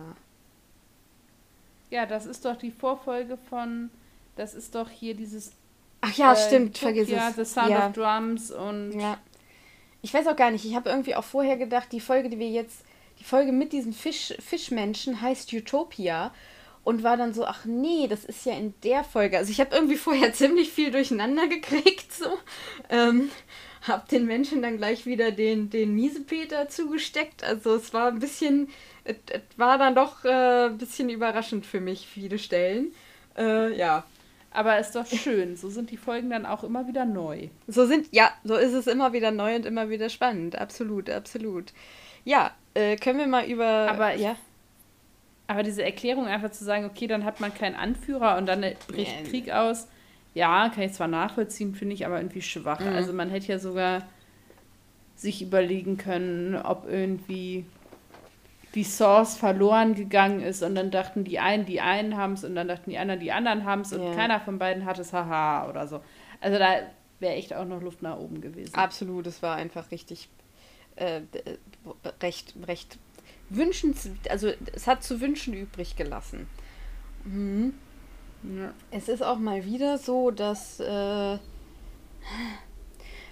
[1.90, 3.90] Ja, das ist doch die Vorfolge von.
[4.36, 5.52] Das ist doch hier dieses.
[6.02, 7.36] Ach ja, äh, stimmt, Utopia, vergiss es.
[7.36, 7.88] The Sound ja.
[7.88, 9.00] of Drums und.
[9.00, 9.18] ja.
[10.04, 12.50] Ich weiß auch gar nicht, ich habe irgendwie auch vorher gedacht, die Folge, die wir
[12.50, 12.84] jetzt,
[13.22, 16.34] die Folge mit diesen Fisch, Fischmenschen heißt Utopia
[16.84, 19.38] und war dann so, ach nee, das ist ja in der Folge.
[19.38, 22.26] Also ich habe irgendwie vorher ziemlich viel durcheinander gekriegt, so.
[22.90, 23.30] Ähm,
[23.88, 27.44] hab den Menschen dann gleich wieder den, den Miesepeter zugesteckt.
[27.44, 28.70] Also es war ein bisschen,
[29.04, 32.92] es, es war dann doch äh, ein bisschen überraschend für mich, viele Stellen.
[33.38, 34.04] Äh, ja.
[34.50, 35.56] Aber ist doch schön.
[35.56, 37.50] So sind die Folgen dann auch immer wieder neu.
[37.68, 40.58] So sind, ja, so ist es immer wieder neu und immer wieder spannend.
[40.58, 41.72] Absolut, absolut.
[42.26, 43.66] Ja, äh, können wir mal über.
[43.90, 44.36] Aber ja.
[45.48, 49.24] Aber diese Erklärung einfach zu sagen, okay, dann hat man keinen Anführer und dann bricht
[49.24, 49.30] Ja.
[49.30, 49.88] Krieg aus.
[50.34, 52.80] Ja, kann ich zwar nachvollziehen, finde ich aber irgendwie schwach.
[52.80, 52.88] Mhm.
[52.88, 54.04] Also man hätte ja sogar
[55.16, 57.66] sich überlegen können, ob irgendwie
[58.74, 62.56] die Source verloren gegangen ist und dann dachten die einen, die einen haben es und
[62.56, 64.16] dann dachten die anderen, die anderen haben es und Ja.
[64.16, 66.02] keiner von beiden hat es, haha, oder so.
[66.40, 66.76] Also da
[67.20, 68.74] wäre echt auch noch Luft nach oben gewesen.
[68.74, 70.30] Absolut, es war einfach richtig
[70.96, 71.22] äh,
[72.22, 72.98] recht, recht
[73.50, 74.30] wünschenswert.
[74.30, 76.48] Also es hat zu wünschen übrig gelassen.
[77.24, 77.74] Mhm.
[78.44, 78.74] Ja.
[78.90, 80.80] Es ist auch mal wieder so, dass.
[80.80, 81.38] Äh,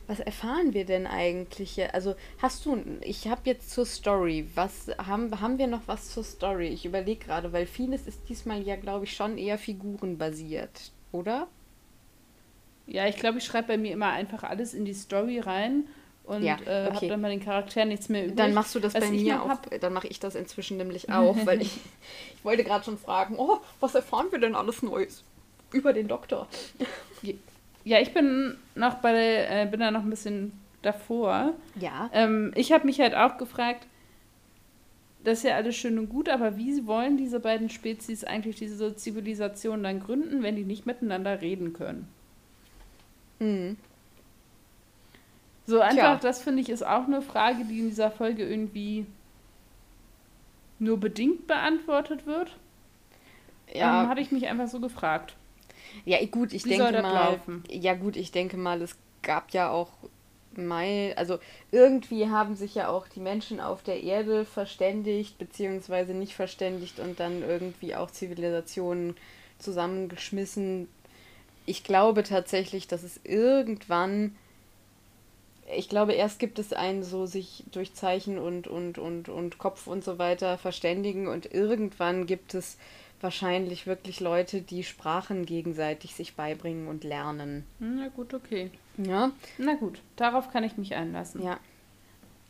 [0.10, 1.94] was erfahren wir denn eigentlich?
[1.94, 6.24] Also hast du, ich habe jetzt zur Story, was haben, haben wir noch was zur
[6.24, 6.70] Story?
[6.70, 11.48] Ich überlege gerade, weil vieles ist diesmal ja, glaube ich, schon eher figurenbasiert, oder?
[12.88, 15.88] Ja, ich glaube, ich schreibe bei mir immer einfach alles in die Story rein
[16.30, 17.08] und Ja, äh, habe okay.
[17.10, 18.38] dann bei den Charakteren nichts mehr übrig.
[18.38, 21.10] Dann machst du das Was bei mir auch, hab- dann mache ich das inzwischen nämlich
[21.12, 21.78] auch, weil ich,
[22.36, 25.24] ich wollte gerade schon fragen, oh, was erfahren wir denn alles Neues
[25.74, 26.48] über den Doktor?
[27.84, 29.14] Ja, ich bin noch bei
[29.50, 31.54] äh, bin da noch ein bisschen davor.
[31.80, 32.10] Ja.
[32.14, 33.88] Ähm, ich habe mich halt auch gefragt,
[35.24, 38.96] das ist ja alles schön und gut, aber wie wollen diese beiden Spezies eigentlich diese
[38.96, 42.08] Zivilisation dann gründen, wenn die nicht miteinander reden können?
[43.40, 43.78] Mhm.
[45.70, 46.20] So einfach, Tja.
[46.20, 49.06] das finde ich ist auch eine Frage, die in dieser Folge irgendwie
[50.80, 52.56] nur bedingt beantwortet wird.
[53.74, 55.36] Ja, Ähm, hatte ich mich einfach so gefragt.
[56.06, 57.14] Ja, gut, ich Wie denke mal.
[57.14, 57.64] laufen?
[57.70, 59.90] Ja, gut, ich denke mal, es gab ja auch
[60.56, 61.40] mal, also
[61.72, 67.20] irgendwie haben sich ja auch die Menschen auf der Erde verständigt, beziehungsweise nicht verständigt und
[67.20, 69.16] dann irgendwie auch Zivilisationen
[69.60, 70.88] zusammengeschmissen.
[71.66, 74.36] Ich glaube tatsächlich, dass es irgendwann.
[75.76, 79.88] Ich glaube, erst gibt es einen so sich durch Zeichen und, und, und, und Kopf
[79.88, 82.78] und so weiter verständigen und irgendwann gibt es
[83.22, 87.66] wahrscheinlich wirklich Leute, die Sprachen gegenseitig sich beibringen und lernen.
[87.80, 88.72] Na gut, okay.
[88.98, 91.44] Ja, Na gut, darauf kann ich mich einlassen.
[91.44, 91.60] ja.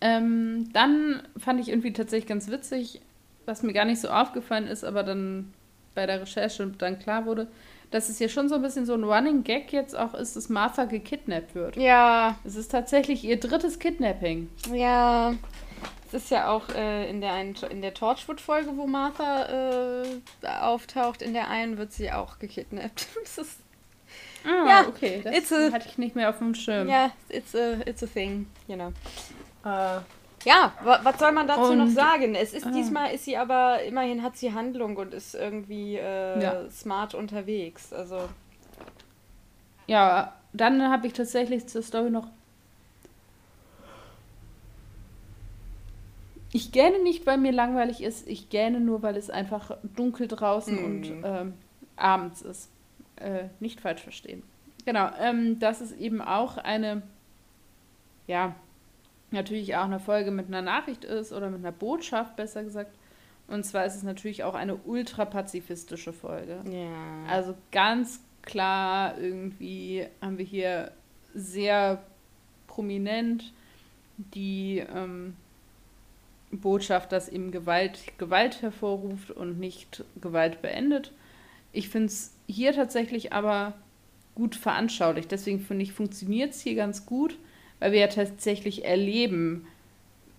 [0.01, 3.01] Ähm, dann fand ich irgendwie tatsächlich ganz witzig,
[3.45, 5.53] was mir gar nicht so aufgefallen ist, aber dann
[5.93, 7.47] bei der Recherche dann klar wurde,
[7.91, 10.49] dass es ja schon so ein bisschen so ein Running Gag jetzt auch ist, dass
[10.49, 11.75] Martha gekidnappt wird.
[11.75, 14.49] Ja, Es ist tatsächlich ihr drittes Kidnapping.
[14.73, 15.33] ja.
[16.11, 20.05] Es ist ja auch äh, in der einen, in der Torchwood-Folge, wo Martha äh,
[20.59, 23.07] auftaucht, in der einen wird sie auch gekidnappt.
[23.23, 23.59] Das ist,
[24.43, 25.21] Ah, Ja, okay.
[25.23, 26.89] Das it's a- hatte ich nicht mehr auf dem Schirm.
[26.89, 28.91] ja, it's a, it's a thing, you know.
[29.63, 29.99] Äh,
[30.45, 32.35] ja, wa was soll man dazu noch Und- sagen?
[32.35, 32.71] Es ist Ah.
[32.71, 36.69] diesmal ist sie aber immerhin hat sie Handlung und ist irgendwie äh, Ja.
[36.69, 37.91] smart unterwegs.
[37.93, 38.29] Also
[39.87, 42.27] Ja, dann habe ich tatsächlich zur Story noch.
[46.51, 48.27] Ich gähne nicht, weil mir langweilig ist.
[48.27, 50.85] Ich gähne nur, weil es einfach dunkel draußen Mhm.
[50.85, 51.53] und ähm,
[51.95, 52.69] abends ist.
[53.17, 54.43] Äh, nicht falsch verstehen.
[54.85, 57.01] Genau, ähm, das ist eben auch eine,
[58.27, 58.55] ja,
[59.31, 62.95] natürlich auch eine Folge mit einer Nachricht ist oder mit einer Botschaft, besser gesagt.
[63.47, 66.61] Und zwar ist es natürlich auch eine ultrapazifistische Folge.
[66.71, 67.31] ja.
[67.31, 70.91] Also ganz klar irgendwie haben wir hier
[71.33, 72.01] sehr
[72.67, 73.53] prominent
[74.17, 75.35] die ähm,
[76.51, 81.13] Botschaft, dass eben Gewalt Gewalt hervorruft und nicht Gewalt beendet.
[81.71, 83.73] Ich finde es hier tatsächlich aber
[84.35, 85.31] gut veranschaulicht.
[85.31, 87.37] Deswegen finde ich, funktioniert es hier ganz gut,
[87.79, 89.65] weil wir ja tatsächlich erleben,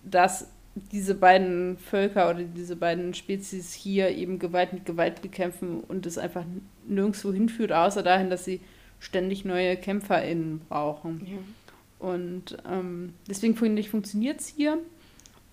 [0.03, 6.05] dass diese beiden Völker oder diese beiden Spezies hier eben Gewalt mit Gewalt bekämpfen und
[6.05, 6.45] es einfach
[6.87, 8.61] nirgendwo hinführt, außer dahin, dass sie
[8.99, 11.25] ständig neue KämpferInnen brauchen.
[11.25, 12.07] Ja.
[12.07, 14.77] Und ähm, deswegen finde ich, funktioniert es hier.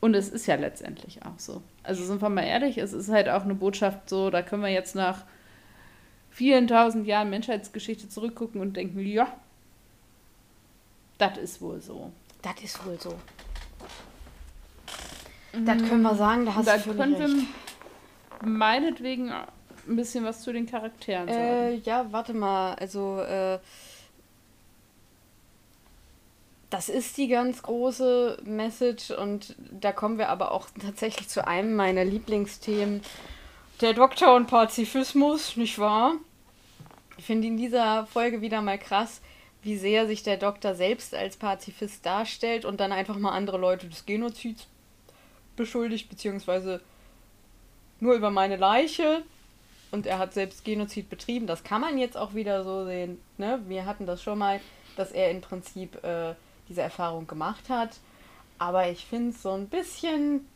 [0.01, 1.63] Und es ist ja letztendlich auch so.
[1.83, 4.71] Also sind wir mal ehrlich, es ist halt auch eine Botschaft so, da können wir
[4.71, 5.25] jetzt nach
[6.31, 9.37] vielen tausend Jahren Menschheitsgeschichte zurückgucken und denken, ja,
[11.19, 12.13] das ist wohl so.
[12.43, 13.15] Das ist wohl so.
[15.53, 17.35] Das können wir sagen, da hast da du können recht.
[18.41, 21.41] wir meinetwegen ein bisschen was zu den Charakteren sagen.
[21.41, 23.59] Äh, ja, warte mal, also äh,
[26.71, 31.75] das ist die ganz große Message und da kommen wir aber auch tatsächlich zu einem
[31.75, 33.03] meiner Lieblingsthemen,
[33.81, 36.15] der Doktor und Pazifismus, nicht wahr?
[37.17, 39.21] Ich finde in dieser Folge wieder mal krass,
[39.63, 43.89] wie sehr sich der Doktor selbst als Pazifist darstellt und dann einfach mal andere Leute
[43.89, 44.67] des Genozids
[45.57, 46.81] beschuldigt, beziehungsweise
[48.01, 49.23] nur über meine Leiche.
[49.91, 51.47] Und er hat selbst Genozid betrieben.
[51.47, 53.21] Das kann man jetzt auch wieder so sehen.
[53.39, 53.61] Ne?
[53.69, 54.61] Wir hatten das schon mal,
[54.97, 56.35] dass er im Prinzip äh,
[56.69, 57.97] diese Erfahrung gemacht hat.
[58.59, 60.47] Aber ich finde es so ein bisschen,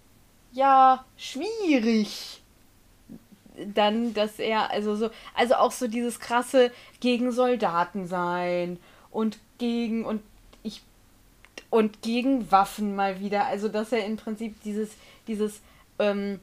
[0.53, 2.43] ja, schwierig.
[3.75, 8.79] Dann, dass er, also so, also auch so dieses krasse gegen Soldaten sein
[9.13, 10.23] und gegen und
[10.63, 10.83] ich
[11.71, 13.47] und gegen Waffen mal wieder.
[13.47, 14.91] Also dass er im Prinzip dieses,
[15.27, 15.61] dieses
[15.99, 16.41] ähm,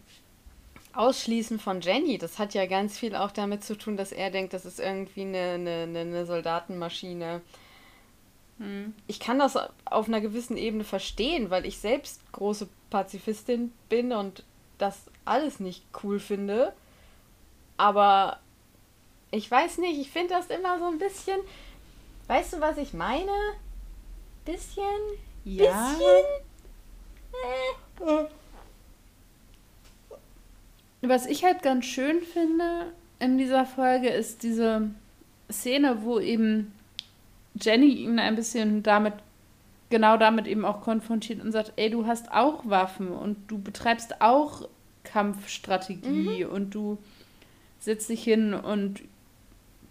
[0.94, 4.54] Ausschließen von Jenny, das hat ja ganz viel auch damit zu tun, dass er denkt,
[4.54, 7.42] das ist irgendwie eine, eine, eine Soldatenmaschine.
[8.58, 8.94] Hm.
[9.08, 14.44] Ich kann das auf einer gewissen Ebene verstehen, weil ich selbst große Pazifistin bin und
[14.78, 16.74] das alles nicht cool finde.
[17.78, 18.40] Aber
[19.32, 21.40] ich weiß nicht, ich finde das immer so ein bisschen.
[22.30, 23.32] Weißt du, was ich meine?
[24.46, 24.84] Bisschen?
[25.46, 25.96] Ja.
[25.98, 26.26] Bisschen?
[28.08, 28.26] Äh.
[31.02, 34.92] Was ich halt ganz schön finde in dieser Folge ist diese
[35.52, 36.72] Szene, wo eben
[37.60, 39.16] Jenny ihn ein bisschen damit,
[39.90, 44.22] genau damit eben auch konfrontiert und sagt, ey, du hast auch Waffen und du betreibst
[44.22, 44.70] auch
[45.04, 46.52] Kampfstrategie mhm.
[46.52, 47.00] und du
[47.80, 49.02] setzt dich hin und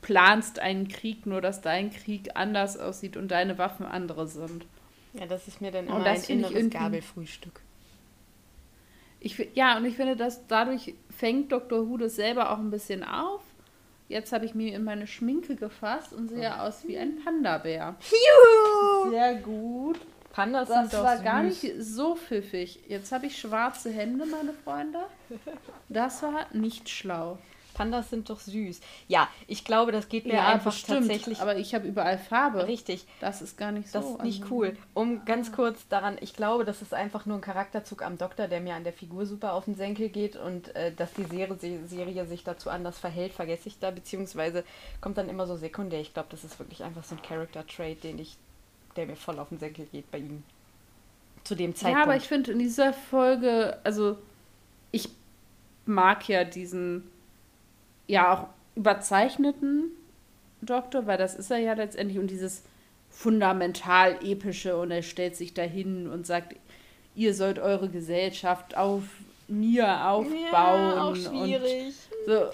[0.00, 4.66] planst einen Krieg, nur dass dein Krieg anders aussieht und deine Waffen andere sind.
[5.14, 7.60] Ja, das ist mir dann immer ein inneres Gabelfrühstück.
[9.20, 11.88] Ich, ja, und ich finde, dass dadurch fängt Dr.
[11.88, 13.42] Who das selber auch ein bisschen auf
[14.08, 17.94] Jetzt habe ich mir in meine Schminke gefasst und sehe aus wie ein Panda-Bär.
[18.10, 19.10] Juhu!
[19.10, 20.00] Sehr gut.
[20.32, 21.24] Pandas das sind doch war süß.
[21.24, 22.80] gar nicht so pfiffig.
[22.88, 25.00] Jetzt habe ich schwarze Hände, meine Freunde.
[25.90, 27.38] Das war nicht schlau.
[27.78, 28.80] Pandas sind doch süß.
[29.06, 31.40] Ja, ich glaube, das geht mir ja, einfach bestimmt, tatsächlich.
[31.40, 32.66] Aber ich habe überall Farbe.
[32.66, 33.06] Richtig.
[33.20, 34.00] Das ist gar nicht so.
[34.00, 34.76] Das ist nicht also cool.
[34.94, 38.60] Um ganz kurz daran, ich glaube, das ist einfach nur ein Charakterzug am Doktor, der
[38.60, 41.56] mir an der Figur super auf den Senkel geht und äh, dass die Serie,
[41.86, 44.64] Serie sich dazu anders verhält, vergesse ich da, beziehungsweise
[45.00, 46.00] kommt dann immer so sekundär.
[46.00, 48.36] Ich glaube, das ist wirklich einfach so ein Character-Trait, den ich,
[48.96, 50.42] der mir voll auf den Senkel geht bei ihm.
[51.44, 51.98] Zu dem Zeitpunkt.
[51.98, 54.18] Ja, aber ich finde in dieser Folge, also
[54.90, 55.08] ich
[55.86, 57.08] mag ja diesen
[58.08, 59.92] ja auch überzeichneten
[60.60, 62.64] Doktor, weil das ist er ja letztendlich und dieses
[63.10, 66.56] fundamental epische und er stellt sich dahin und sagt,
[67.14, 69.04] ihr sollt eure Gesellschaft auf
[69.46, 70.44] mir aufbauen.
[70.52, 71.86] Ja, auch schwierig.
[71.86, 72.50] Und so,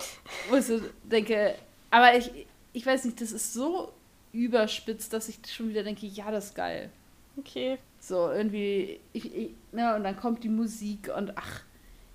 [0.50, 1.54] wo ich so denke,
[1.90, 2.30] aber ich,
[2.72, 3.92] ich weiß nicht, das ist so
[4.32, 6.90] überspitzt, dass ich schon wieder denke, ja, das ist geil.
[7.36, 7.78] Okay.
[8.00, 11.62] So, irgendwie, ich, ich, ja, und dann kommt die Musik und ach,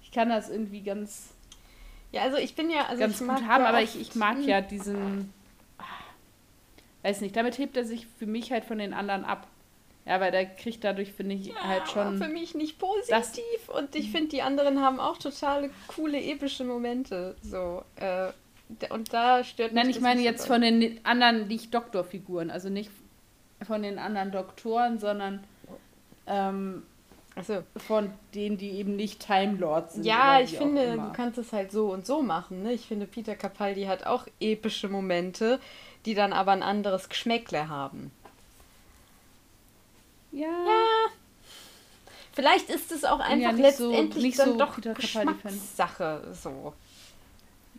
[0.02, 1.30] ich kann das irgendwie ganz
[2.12, 2.86] ja, also ich bin ja.
[2.88, 5.34] Also ganz gut haben, aber ich, ich mag ja diesen.
[5.78, 5.84] Ah,
[7.03, 9.47] weiß nicht, damit hebt er sich für mich halt von den anderen ab.
[10.05, 12.18] Ja, weil der kriegt dadurch, finde ich, ja, halt schon.
[12.18, 13.70] Für mich nicht positiv.
[13.70, 17.36] Und ich finde, die anderen haben auch totale coole, epische Momente.
[17.43, 17.84] So.
[17.97, 18.30] Äh,
[18.89, 19.84] und da stört mich.
[19.84, 22.49] Nein, ich meine jetzt von den anderen nicht Doktorfiguren.
[22.49, 22.89] Also nicht
[23.68, 25.43] von den anderen Doktoren, sondern
[26.26, 26.84] ähm,
[27.44, 27.64] so.
[27.78, 30.06] Von denen, die eben nicht Time Lords sind.
[30.06, 32.64] Ja, ich finde, du kannst es halt so und so machen.
[32.64, 32.74] Ne?
[32.74, 35.60] Ich finde, Peter Capaldi hat auch epische Momente,
[36.06, 38.12] die dann aber ein anderes Geschmäckle haben.
[40.32, 40.48] Ja.
[40.48, 41.12] ja.
[42.34, 46.22] Vielleicht ist es auch einfach ja, letztendlich so, dann so doch Peter Geschmackssache.
[46.34, 46.74] So.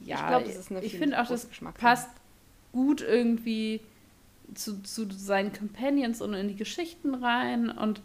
[0.05, 1.49] Ja, ich glaube, es ist eine Ich finde auch, das
[1.79, 2.11] passt
[2.73, 3.81] gut irgendwie
[4.55, 8.01] zu, zu seinen Companions und in die Geschichten rein und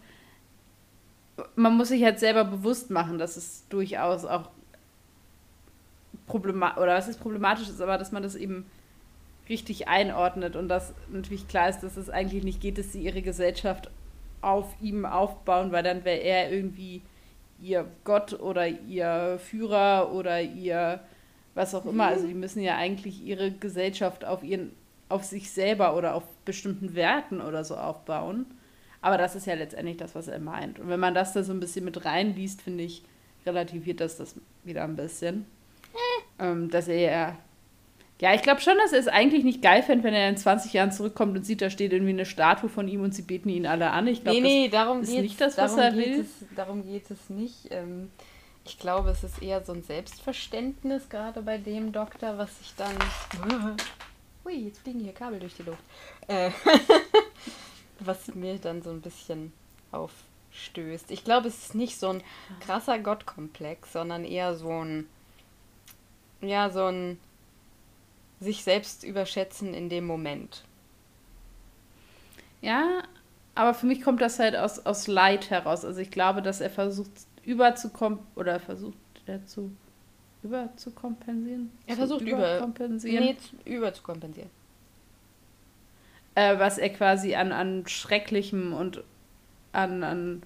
[1.55, 4.49] man muss sich halt selber bewusst machen, dass es durchaus auch
[6.27, 8.65] problematisch, oder was ist problematisch ist, aber dass man das eben
[9.47, 13.21] richtig einordnet und dass natürlich klar ist, dass es eigentlich nicht geht, dass sie ihre
[13.21, 13.91] Gesellschaft
[14.41, 17.01] auf ihm aufbauen, weil dann wäre er irgendwie
[17.61, 20.99] ihr Gott oder ihr Führer oder ihr
[21.53, 22.07] was auch immer.
[22.07, 24.73] Also die müssen ja eigentlich ihre Gesellschaft auf ihren,
[25.09, 28.45] auf sich selber oder auf bestimmten Werten oder so aufbauen.
[29.05, 30.79] Aber das ist ja letztendlich das, was er meint.
[30.79, 33.03] Und wenn man das da so ein bisschen mit reinliest, finde ich,
[33.45, 34.33] relativiert das das
[34.63, 35.45] wieder ein bisschen.
[36.39, 37.37] Ähm, dass er ja.
[38.19, 40.73] Ja, ich glaube schon, dass er es eigentlich nicht geil fände, wenn er in 20
[40.73, 43.67] Jahren zurückkommt und sieht, da steht irgendwie eine Statue von ihm und sie beten ihn
[43.67, 44.07] alle an.
[44.07, 46.21] Ich glaube, nee, nee, darum ist geht's, nicht das, was darum er geht will.
[46.21, 47.67] Es, darum geht es nicht.
[47.69, 48.09] Ähm,
[48.65, 52.95] ich glaube, es ist eher so ein Selbstverständnis, gerade bei dem Doktor, was sich dann.
[54.43, 55.83] Hui, jetzt fliegen hier Kabel durch die Luft.
[56.27, 56.49] Äh,
[57.99, 59.51] was mir dann so ein bisschen
[59.91, 61.11] aufstößt.
[61.11, 62.23] Ich glaube, es ist nicht so ein
[62.59, 65.07] krasser Gottkomplex, sondern eher so ein.
[66.41, 67.19] Ja, so ein.
[68.41, 70.63] sich selbst überschätzen in dem Moment.
[72.61, 73.03] Ja,
[73.55, 75.85] aber für mich kommt das halt aus, aus Leid heraus.
[75.85, 77.11] Also ich glaube, dass er versucht
[77.43, 79.71] überzukommen oder versucht er zu
[80.43, 81.71] überzukompensieren.
[81.87, 83.23] Er versucht über- überkompensieren.
[83.25, 84.49] Nee, zu- überzukompensieren.
[86.35, 89.03] Äh, was er quasi an, an Schrecklichem und
[89.71, 90.43] an, an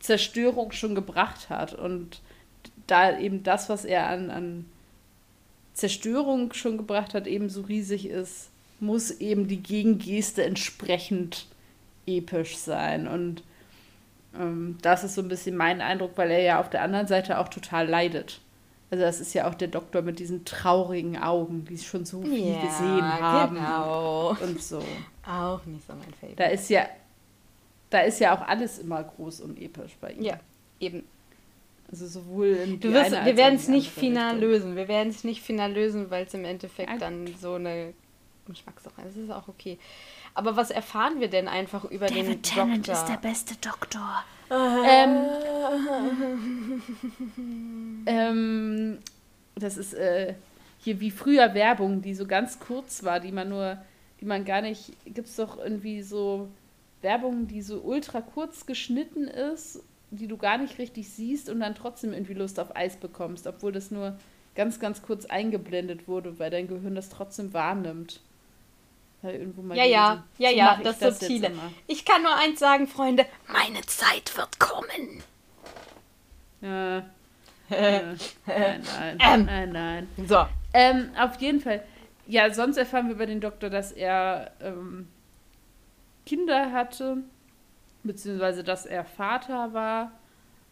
[0.00, 1.72] Zerstörung schon gebracht hat.
[1.72, 2.20] Und
[2.86, 4.64] da eben das, was er an, an
[5.72, 8.50] Zerstörung schon gebracht hat, eben so riesig ist,
[8.80, 11.46] muss eben die Gegengeste entsprechend
[12.06, 13.08] episch sein.
[13.08, 13.42] Und
[14.38, 17.38] ähm, das ist so ein bisschen mein Eindruck, weil er ja auf der anderen Seite
[17.38, 18.40] auch total leidet.
[18.94, 22.52] Also das ist ja auch der Doktor mit diesen traurigen Augen, die schon so viel
[22.54, 24.36] Ja, gesehen haben Genau.
[24.40, 24.80] und so.
[25.26, 26.36] Auch nicht so mein Favorite.
[26.36, 26.86] Da ist ja,
[27.90, 30.22] da ist ja auch alles immer groß und episch bei ihm.
[30.22, 30.38] ja,
[30.78, 31.02] eben.
[31.90, 34.48] Also sowohl in Du wirst, wir werden es nicht final Richtung.
[34.50, 34.76] lösen.
[34.76, 36.96] Wir werden es nicht final lösen, weil es im Endeffekt Ja.
[36.98, 37.94] dann so eine
[38.46, 39.16] Geschmackssache ist.
[39.16, 39.76] Das ist auch okay.
[40.34, 43.02] Aber was erfahren wir denn einfach über den David Tennant Doktor?
[43.02, 44.24] ist der beste Doktor.
[44.50, 45.26] Ähm,
[48.06, 48.98] ähm,
[49.54, 50.34] das ist äh,
[50.80, 53.78] hier wie früher Werbung, die so ganz kurz war, die man nur,
[54.20, 56.48] die man gar nicht, gibt es doch irgendwie so
[57.00, 61.74] Werbung, die so ultra kurz geschnitten ist, die du gar nicht richtig siehst und dann
[61.74, 64.18] trotzdem irgendwie Lust auf Eis bekommst, obwohl das nur
[64.54, 68.20] ganz, ganz kurz eingeblendet wurde, weil dein Gehirn das trotzdem wahrnimmt.
[69.24, 71.50] Weil irgendwo mal Ja, ja, ja, So ja, das jetzt Subtile.
[71.86, 73.24] Ich kann nur eins sagen, Freunde.
[73.48, 75.22] Meine Zeit wird kommen.
[76.60, 76.98] Ja.
[77.70, 78.02] Äh,
[78.46, 79.44] nein, nein, Ähm.
[79.46, 80.08] nein, nein.
[80.26, 80.44] So.
[80.74, 81.82] Ähm, auf jeden Fall.
[82.26, 85.08] Ja, sonst erfahren wir über den Doktor, dass er ähm,
[86.26, 87.16] Kinder hatte,
[88.02, 90.12] beziehungsweise dass er Vater war.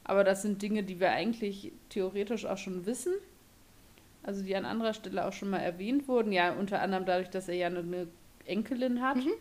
[0.05, 3.15] Aber das sind Dinge, die wir eigentlich theoretisch auch schon wissen.
[4.23, 6.33] Also die an anderer Stelle auch schon mal erwähnt wurden.
[6.33, 8.09] Ja, unter anderem dadurch, dass er ja eine, eine
[8.53, 9.17] Enkelin hat.
[9.17, 9.33] Mhm.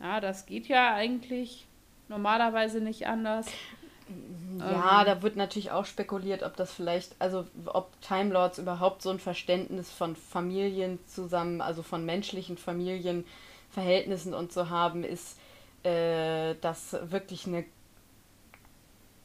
[0.00, 1.66] Ja, das geht ja eigentlich
[2.08, 3.46] normalerweise nicht anders.
[4.58, 5.06] Ja, Ähm.
[5.06, 9.18] da wird natürlich auch spekuliert, ob das vielleicht, also ob Time Lords überhaupt so ein
[9.18, 15.38] Verständnis von Familien zusammen, also von menschlichen Familienverhältnissen und so haben, ist,
[15.84, 17.64] äh, dass wirklich eine,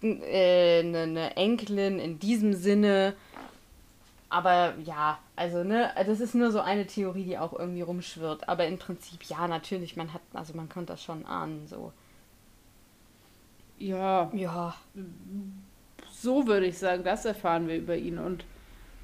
[0.03, 3.15] äh, eine, eine Enkelin in diesem Sinne,
[4.35, 8.67] aber ja, also ne, das ist nur so eine Theorie, die auch irgendwie rumschwirrt, aber
[8.67, 11.93] im Prinzip ja, natürlich, man hat, also man konnte das schon ahnen, so.
[13.77, 14.75] Ja, Ja.
[16.11, 18.17] so würde ich sagen, das erfahren wir über ihn.
[18.19, 18.45] Und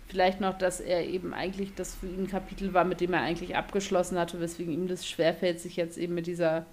[0.07, 3.21] vielleicht noch, dass er eben eigentlich das für ihn ein Kapitel war, mit dem er
[3.21, 6.65] eigentlich abgeschlossen hatte, weswegen ihm das schwerfällt, sich jetzt eben mit dieser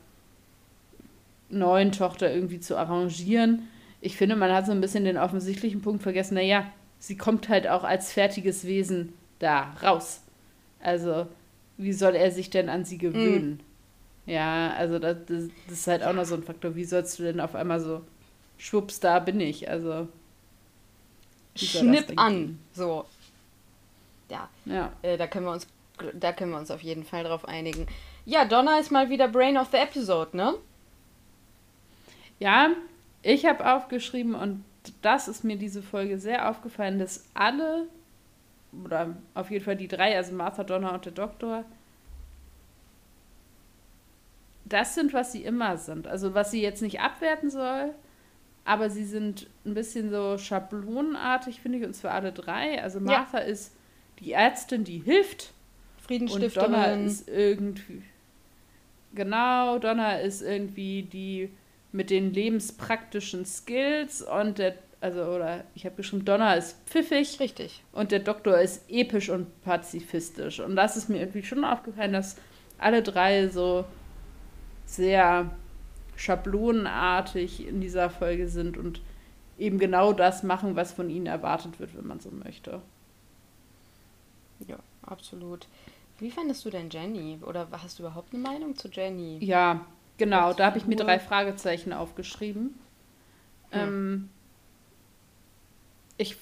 [1.50, 3.68] neuen Tochter irgendwie zu arrangieren.
[4.00, 7.68] Ich finde, man hat so ein bisschen den offensichtlichen Punkt vergessen, naja, sie kommt halt
[7.68, 10.22] auch als fertiges Wesen da raus.
[10.80, 11.26] Also,
[11.76, 13.60] wie soll er sich denn an sie gewöhnen?
[14.26, 16.74] Ja, also das, das, das ist halt auch noch so ein Faktor.
[16.74, 18.02] Wie sollst du denn auf einmal so,
[18.58, 19.68] schwupps, da bin ich?
[19.68, 20.08] Also,
[21.56, 22.58] Schnipp an.
[22.72, 23.04] So.
[24.30, 25.66] Ja, Ja, äh, da können wir uns
[26.14, 27.86] da können wir uns auf jeden Fall drauf einigen.
[28.24, 30.54] Ja, Donna ist mal wieder Brain of the Episode, ne?
[32.38, 32.70] ja
[33.22, 34.64] ich habe aufgeschrieben und
[35.02, 37.86] das ist mir diese Folge sehr aufgefallen, dass alle,
[38.84, 41.64] oder auf jeden Fall die drei, also Martha, Donna und der Doktor,
[44.64, 46.06] das sind, was sie immer sind.
[46.06, 47.94] Also was sie jetzt nicht abwerten soll,
[48.64, 52.82] aber sie sind ein bisschen so schablonenartig, finde ich, und zwar alle drei.
[52.82, 53.74] Also Martha ist
[54.20, 55.52] die Ärztin, die hilft.
[56.10, 57.06] Und Donna Friedensstifterin.
[57.06, 58.02] ist irgendwie.
[59.14, 61.50] Genau, Donna ist irgendwie die
[61.98, 67.82] mit den lebenspraktischen Skills und der, also, oder ich habe geschrieben, Donna ist pfiffig Richtig.
[67.90, 70.60] und der Doktor ist episch und pazifistisch.
[70.60, 72.36] Und das ist mir irgendwie schon aufgefallen, dass
[72.78, 73.84] alle drei so
[74.86, 75.50] sehr
[76.14, 79.00] schablonenartig in dieser Folge sind und
[79.58, 82.80] eben genau das machen, was von ihnen erwartet wird, wenn man so möchte.
[84.68, 85.66] Ja, absolut.
[86.20, 87.40] Wie fandest du denn Jenny?
[87.44, 89.38] Oder hast du überhaupt eine Meinung zu Jenny?
[89.44, 89.84] Ja,
[90.18, 90.52] genau.
[90.52, 92.74] Da habe ich mir drei Fragezeichen aufgeschrieben.
[93.70, 93.80] Hm.
[93.80, 94.28] Ähm,
[96.16, 96.36] ich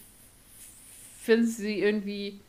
[1.19, 2.41] finde sie irgendwie.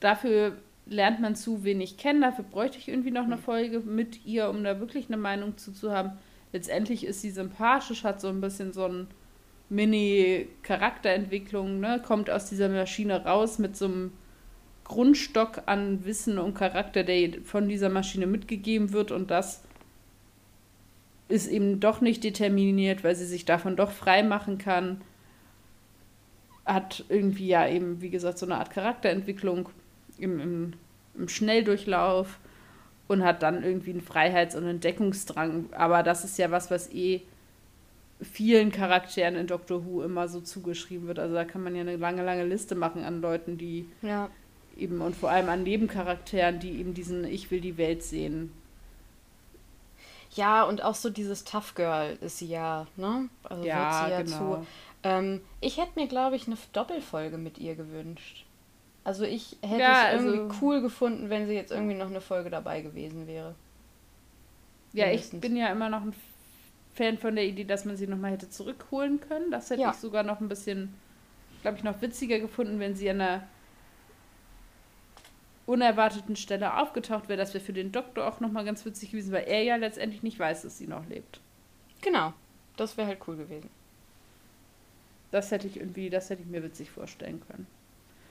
[0.00, 0.56] Dafür
[0.86, 2.20] lernt man zu wenig kennen.
[2.20, 3.42] Dafür bräuchte ich irgendwie noch eine Hm.
[3.42, 6.12] Folge mit ihr, um da wirklich eine Meinung zu, zu haben.
[6.52, 9.06] Letztendlich ist sie sympathisch, hat so ein bisschen so ein
[9.70, 12.02] Mini-Charakterentwicklung, ne?
[12.04, 14.12] kommt aus dieser Maschine raus mit so einem
[14.84, 19.62] Grundstock an Wissen und Charakter, der von dieser Maschine mitgegeben wird und das
[21.28, 25.00] ist eben doch nicht determiniert, weil sie sich davon doch frei machen kann.
[26.64, 29.68] Hat irgendwie ja eben, wie gesagt, so eine Art Charakterentwicklung
[30.18, 30.72] im, im,
[31.16, 32.38] im Schnelldurchlauf
[33.08, 35.66] und hat dann irgendwie einen Freiheits- und Entdeckungsdrang.
[35.72, 37.22] Aber das ist ja was, was eh
[38.20, 41.18] vielen Charakteren in Doctor Who immer so zugeschrieben wird.
[41.18, 44.30] Also da kann man ja eine lange, lange Liste machen an Leuten, die Ja.
[44.76, 48.52] eben und vor allem an Nebencharakteren, die eben diesen Ich will die Welt sehen.
[50.34, 53.28] Ja, und auch so dieses Tough Girl ist sie ja, ne?
[53.44, 54.56] Also Ja, wird sie ja genau.
[54.56, 54.66] zu.
[55.02, 58.44] Ähm, ich hätte mir, glaube ich, eine Doppelfolge mit ihr gewünscht.
[59.04, 62.20] Also ich hätte Ja, es irgendwie also- cool gefunden, wenn sie jetzt irgendwie noch eine
[62.20, 63.54] Folge dabei gewesen wäre.
[64.92, 65.40] Ja, ich Mindestens.
[65.40, 66.14] bin ja immer noch ein
[66.94, 69.50] Fan von der Idee, dass man sie nochmal hätte zurückholen können.
[69.50, 69.90] Das hätte Ja.
[69.90, 70.94] ich sogar noch ein bisschen,
[71.62, 73.42] glaube ich, noch witziger gefunden, wenn sie an einer
[75.66, 77.38] unerwarteten Stelle aufgetaucht wäre.
[77.38, 80.38] Das wäre für den Doktor auch nochmal ganz witzig gewesen, weil er ja letztendlich nicht
[80.38, 81.40] weiß, dass sie noch lebt.
[82.00, 82.32] Genau.
[82.76, 83.70] Das wäre halt cool gewesen.
[85.30, 87.66] Das hätte ich irgendwie, das hätte ich mir witzig vorstellen können.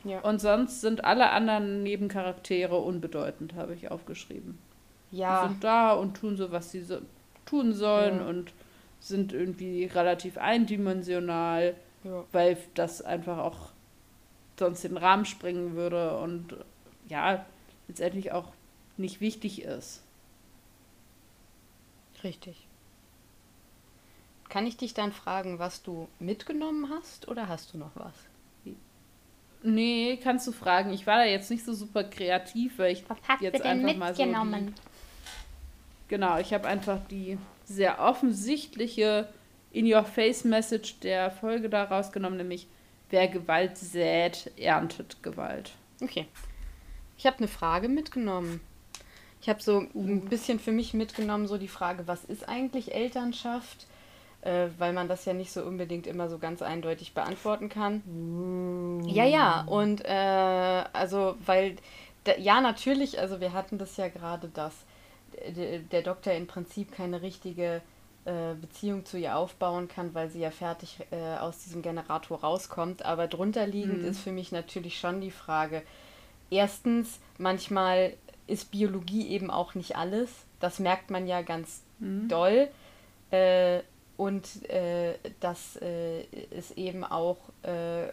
[0.04, 0.20] Ja.
[0.22, 4.58] Und sonst sind alle anderen Nebencharaktere unbedeutend, habe ich aufgeschrieben.
[5.12, 7.00] Die Ja, sind da und tun so, was sie so
[7.46, 8.26] tun sollen Ja.
[8.26, 8.54] und
[9.00, 12.24] sind irgendwie relativ eindimensional, ja.
[12.32, 13.70] weil das einfach auch
[14.60, 16.56] sonst den Rahmen sprengen würde und
[17.12, 17.46] ja,
[17.88, 18.48] letztendlich auch
[18.98, 20.02] nicht wichtig ist.
[22.24, 22.68] richtig.
[24.48, 28.14] Kann ich dich dann fragen, was du mitgenommen hast oder hast du noch was?
[29.64, 30.92] Nee, kannst du fragen.
[30.92, 33.86] Ich war da jetzt nicht so super kreativ, weil ich Was hast jetzt du denn
[33.86, 34.76] einfach mal so die, mitgenommen?
[36.10, 39.30] Genau, ich habe einfach die sehr offensichtliche
[39.72, 42.68] In-Your-Face-Message der Folge da rausgenommen, nämlich
[43.10, 45.72] wer Gewalt sät, erntet Gewalt.
[46.02, 46.28] Okay.
[47.22, 48.62] Ich habe eine Frage mitgenommen.
[49.44, 53.86] Ich habe so ein bisschen für mich mitgenommen, so die Frage, was ist eigentlich Elternschaft?
[54.42, 58.02] Äh, weil man das ja nicht so unbedingt immer so ganz eindeutig beantworten kann.
[59.08, 61.76] Ja, ja, und äh, also, weil,
[62.24, 64.74] da, ja, natürlich, also wir hatten das ja gerade, dass
[65.56, 67.84] der, der Doktor im Prinzip keine richtige
[68.26, 73.06] äh, Beziehung zu ihr aufbauen kann, weil sie ja fertig äh, aus diesem Generator rauskommt.
[73.06, 74.10] Aber drunter liegend Mhm.
[74.10, 75.84] ist für mich natürlich schon die Frage,
[76.52, 78.14] erstens, manchmal
[78.46, 80.30] ist Biologie eben auch nicht alles.
[80.60, 82.28] Das merkt man ja ganz Mhm.
[82.28, 82.68] doll.
[83.32, 83.80] Äh,
[84.18, 86.26] und äh, dass äh,
[86.56, 88.10] es eben auch, äh,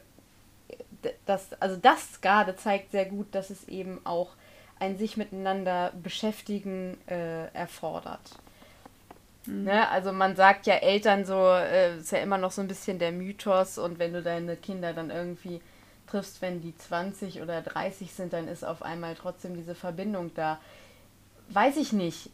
[1.27, 4.31] das, also das gerade zeigt sehr gut, dass es eben auch
[4.79, 8.21] ein sich miteinander beschäftigen äh, erfordert.
[9.47, 9.89] Ne?
[9.91, 13.13] Also man sagt ja Eltern so, äh, ist ja immer noch so ein bisschen der
[13.13, 15.61] Mythos und wenn du deine Kinder dann irgendwie
[16.09, 20.59] triffst, wenn die 20 oder 30 sind, dann ist auf einmal trotzdem diese Verbindung da.
[21.51, 22.31] Weiß ich nicht,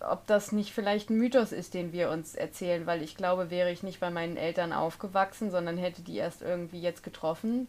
[0.00, 3.70] ob das nicht vielleicht ein Mythos ist, den wir uns erzählen, weil ich glaube, wäre
[3.72, 7.66] ich nicht bei meinen Eltern aufgewachsen, sondern hätte die erst irgendwie jetzt getroffen,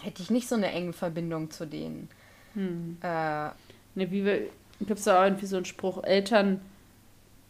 [0.00, 2.08] hätte ich nicht so eine enge Verbindung zu denen.
[2.54, 2.98] Hm.
[3.02, 3.50] Äh,
[3.94, 4.48] Ne, wie
[4.86, 6.62] gibt es da auch irgendwie so einen Spruch, Eltern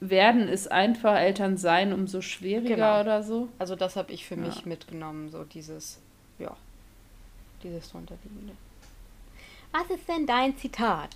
[0.01, 3.01] werden ist einfach, Eltern sein umso schwieriger Genau.
[3.01, 3.49] oder so.
[3.61, 4.41] also das habe ich für Ja.
[4.41, 6.01] mich mitgenommen, so dieses,
[6.41, 6.57] ja,
[7.63, 8.55] dieses drunterliegende.
[9.73, 11.11] Was ist denn dein Zitat?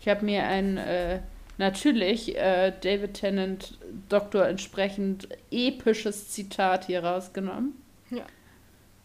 [0.00, 1.20] Ich habe mir ein äh,
[1.58, 3.78] natürlich äh, David Tennant
[4.08, 7.72] Doktor entsprechend episches Zitat hier rausgenommen.
[8.10, 8.24] Ja.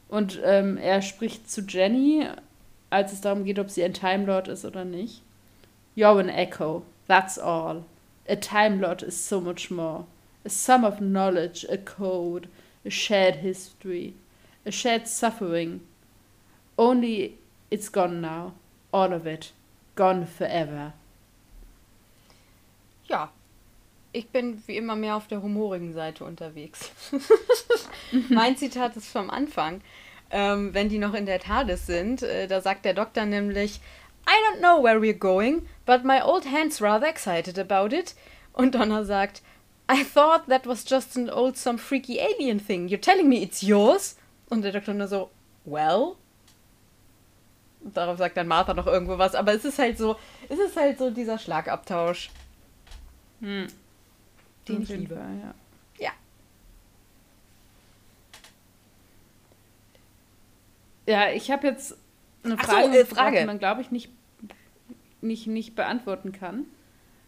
[0.07, 2.27] Und ähm, er spricht zu Jenny,
[2.89, 5.21] als es darum geht, ob sie ein Time Lord ist oder nicht.
[5.95, 7.83] You're an echo, that's all.
[8.27, 10.05] A Time Lord is so much more.
[10.45, 12.47] A sum of knowledge, a code,
[12.85, 14.13] a shared history,
[14.69, 15.81] a shared suffering.
[16.77, 17.37] Only
[17.71, 18.53] it's gone now,
[18.93, 19.51] all of it,
[19.95, 20.93] gone forever.
[23.09, 23.29] Ja,
[24.13, 26.91] ich bin wie immer mehr auf der humorigen Seite unterwegs.
[28.29, 29.81] mein Zitat ist vom Anfang,
[30.29, 32.21] ähm, wenn die noch in der TARDIS sind.
[32.21, 33.81] Äh, da sagt der Doktor nämlich,
[34.27, 38.13] I don't know where we're going, but my old hand's rather excited about it.
[38.53, 39.41] Und Donna sagt,
[39.91, 42.87] I thought that was just an old some freaky alien thing.
[42.87, 44.18] You're telling me it's yours?
[44.49, 45.29] Und der Doktor nur so,
[45.65, 46.15] well?
[47.81, 50.17] Und darauf sagt dann Martha noch irgendwo was, aber es ist halt so,
[50.49, 52.29] es ist halt so dieser Schlagabtausch.
[53.39, 53.67] Hm.
[54.67, 55.15] Den ich liebe.
[55.15, 55.53] Ja.
[55.97, 56.11] Ja.
[61.05, 61.97] Ja, ich habe jetzt
[62.43, 63.39] eine Ach so, Frage, äh, Frage.
[63.39, 64.09] die man, glaube ich, nicht,
[65.21, 66.65] nicht, nicht beantworten kann.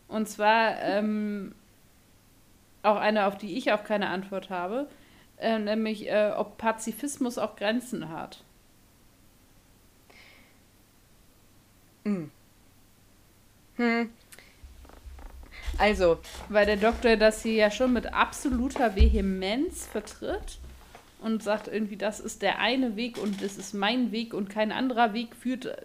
[0.07, 1.55] Und zwar ähm,
[2.83, 4.89] auch eine, auf die ich auch keine Antwort habe,
[5.41, 8.43] äh, nämlich äh, ob Pazifismus auch Grenzen hat.
[12.03, 12.31] Hm.
[15.77, 16.19] Also,
[16.49, 20.59] Weil der Doktor das hier ja schon mit absoluter Vehemenz vertritt
[21.21, 24.71] und sagt irgendwie, das ist der eine Weg und das ist mein Weg und kein
[24.71, 25.77] anderer Weg führt äh,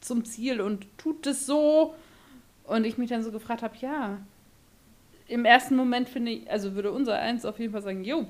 [0.00, 1.94] zum Ziel und tut es so.
[2.64, 4.18] Und ich mich dann so gefragt habe, ja,
[5.28, 8.26] im ersten Moment finde ich, also würde unser Eins auf jeden Fall sagen, jo,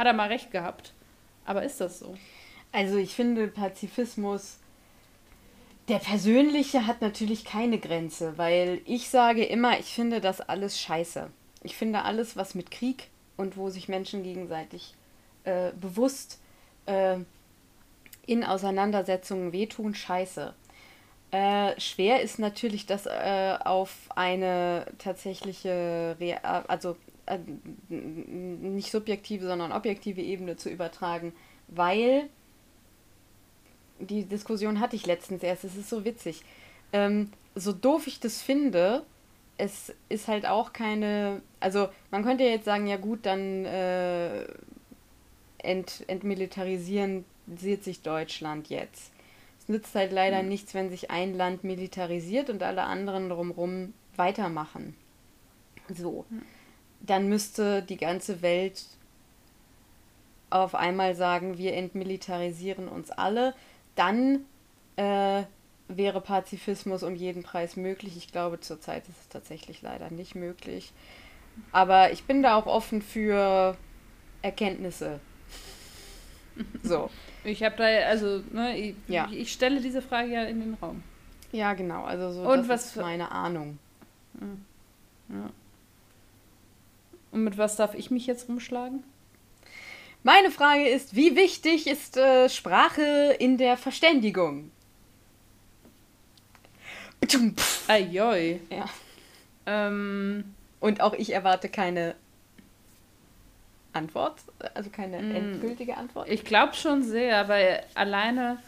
[0.00, 0.94] hat er mal recht gehabt.
[1.44, 2.16] Aber ist das so?
[2.72, 4.58] also ich finde Pazifismus,
[5.88, 11.30] der persönliche hat natürlich keine Grenze, weil ich sage immer, ich finde das alles scheiße.
[11.62, 14.94] Ich finde alles, was mit Krieg und wo sich Menschen gegenseitig
[15.44, 16.38] äh, bewusst
[16.86, 17.18] äh,
[18.26, 20.54] in Auseinandersetzungen wehtun, scheiße.
[21.32, 26.96] Äh, schwer ist natürlich, das äh, auf eine tatsächliche, Rea also
[27.30, 27.38] äh,
[27.88, 31.32] nicht subjektive, sondern objektive Ebene zu übertragen,
[31.68, 32.28] weil
[33.98, 36.42] die Diskussion hatte ich letztens erst, es ist so witzig.
[36.92, 39.04] Ähm, so doof ich das finde,
[39.58, 44.46] es ist halt auch keine, also man könnte jetzt sagen, ja gut, dann äh,
[45.58, 47.24] ent, entmilitarisieren
[47.56, 49.12] sieht sich Deutschland jetzt.
[49.60, 54.94] Es nützt halt leider nichts, wenn sich ein Land militarisiert und alle anderen drumherum weitermachen.
[55.94, 56.24] So.
[57.00, 58.84] Dann müsste die ganze Welt
[60.50, 63.54] auf einmal sagen, wir entmilitarisieren uns alle.
[63.94, 64.44] Dann
[64.96, 65.42] äh,
[65.88, 68.16] wäre Pazifismus um jeden Preis möglich.
[68.16, 70.92] Ich glaube, zurzeit ist es tatsächlich leider nicht möglich.
[71.72, 73.76] Aber ich bin da auch offen für
[74.42, 75.20] Erkenntnisse.
[76.82, 77.08] So.
[77.42, 79.28] Ich habe da, also, ne, ich, Ja.
[79.32, 81.02] ich stelle diese Frage ja in den Raum.
[81.52, 82.04] Ja, genau.
[82.04, 83.78] Also so Und das was ist für- meine Ahnung.
[85.30, 85.50] Ja.
[87.32, 89.02] Und mit was darf ich mich jetzt rumschlagen?
[90.22, 94.70] Meine Frage ist, wie wichtig ist äh, Sprache in der Verständigung?
[97.88, 98.60] Ajoi.
[98.70, 98.88] Ja.
[99.66, 102.14] Ähm, Und auch ich erwarte keine
[103.92, 104.36] Antwort,
[104.74, 105.34] also keine Mm.
[105.36, 106.28] endgültige Antwort.
[106.28, 108.58] ich glaube schon sehr, weil alleine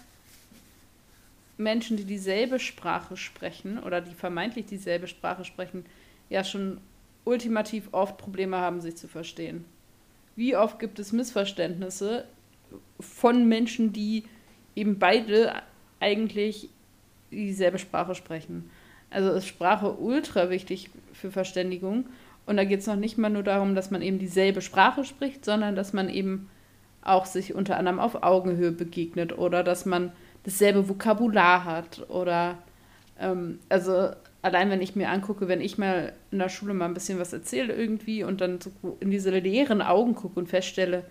[1.57, 5.87] Menschen, die dieselbe Sprache sprechen oder die vermeintlich dieselbe Sprache sprechen,
[6.29, 6.81] ja schon
[7.25, 9.65] ultimativ oft Probleme haben, sich zu verstehen.
[10.35, 12.25] Wie oft gibt es Missverständnisse
[13.01, 14.25] von Menschen, die
[14.75, 15.53] eben beide
[16.01, 16.71] eigentlich
[17.31, 18.71] dieselbe Sprache sprechen.
[19.11, 22.07] Also ist Sprache ultra wichtig für Verständigung.
[22.47, 25.45] Und da geht es noch nicht mal nur darum, dass man eben dieselbe Sprache spricht,
[25.45, 26.51] sondern dass man eben
[27.03, 30.13] auch sich unter anderem auf Augenhöhe begegnet oder dass man
[30.45, 32.59] dasselbe Vokabular hat oder
[33.19, 34.11] ähm, also
[34.43, 37.33] allein wenn ich mir angucke, wenn ich mal in der Schule mal ein bisschen was
[37.33, 38.71] erzähle irgendwie und dann so
[39.01, 41.05] in diese leeren Augen gucke und feststelle,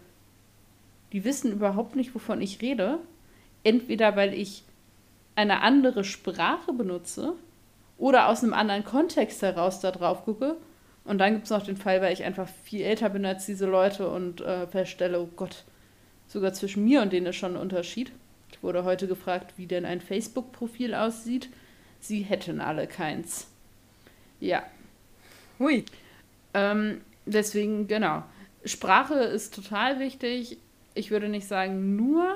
[1.14, 3.00] die wissen überhaupt nicht, wovon ich rede.
[3.64, 4.64] Entweder weil ich
[5.36, 7.34] eine andere Sprache benutze
[7.98, 10.58] oder aus einem anderen Kontext heraus da drauf gucke.
[11.04, 13.66] Und dann gibt es noch den Fall, weil ich einfach viel älter bin als diese
[13.66, 15.64] Leute und äh, feststelle, oh Gott,
[16.28, 18.12] sogar zwischen mir und denen ist schon ein Unterschied.
[18.52, 21.50] Ich wurde heute gefragt, wie denn ein Facebook-Profil aussieht.
[22.02, 23.48] Sie hätten alle keins.
[24.40, 24.64] Ja,
[25.60, 25.86] Hui.
[26.54, 28.24] ähm, deswegen, genau.
[28.66, 30.58] Sprache ist total wichtig.
[30.96, 32.36] Ich würde nicht sagen nur,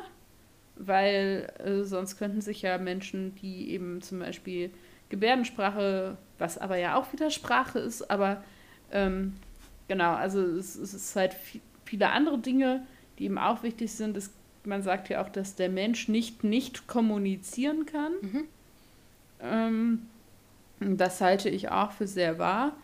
[0.75, 4.69] weil äh, sonst könnten sich ja Menschen, die eben zum Beispiel
[5.09, 8.43] Gebärdensprache, was aber ja auch wieder Sprache ist, aber
[8.91, 9.33] ähm,
[9.87, 12.85] genau, also es, es ist halt vi- viele andere Dinge,
[13.17, 14.15] die eben auch wichtig sind.
[14.17, 14.31] Es,
[14.63, 18.13] man sagt ja auch, dass der Mensch nicht nicht kommunizieren kann.
[19.41, 20.07] Ähm,
[20.79, 22.75] das halte ich auch für sehr wahr.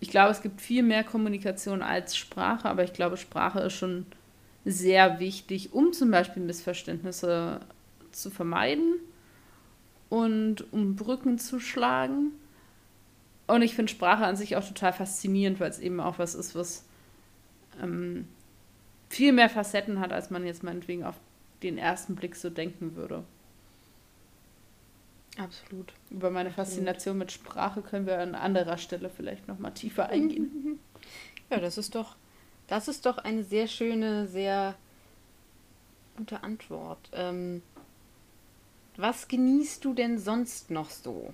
[0.00, 4.06] Ich glaube, es gibt viel mehr Kommunikation als Sprache, aber ich glaube, Sprache ist schon
[4.64, 7.60] sehr wichtig, um zum Beispiel Missverständnisse
[8.12, 8.94] zu vermeiden
[10.08, 12.32] und um Brücken zu schlagen.
[13.46, 16.54] Und ich finde Sprache an sich auch total faszinierend, weil es eben auch was ist,
[16.54, 16.84] was
[17.82, 18.28] ähm,
[19.08, 21.16] viel mehr Facetten hat, als man jetzt meinetwegen auf
[21.62, 23.24] den ersten Blick so denken würde.
[25.38, 25.92] Absolut.
[26.10, 30.78] Über meine Faszination mit Sprache können wir an anderer Stelle vielleicht nochmal tiefer eingehen.
[31.50, 32.16] Ja, das ist doch,
[32.66, 34.74] das ist doch eine sehr schöne, sehr
[36.16, 37.10] gute Antwort.
[37.12, 37.62] Ähm,
[38.96, 41.32] was genießt du denn sonst noch so?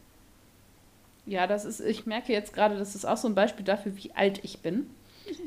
[1.27, 4.13] Ja, das ist, ich merke jetzt gerade, das ist auch so ein Beispiel dafür, wie
[4.13, 4.89] alt ich bin.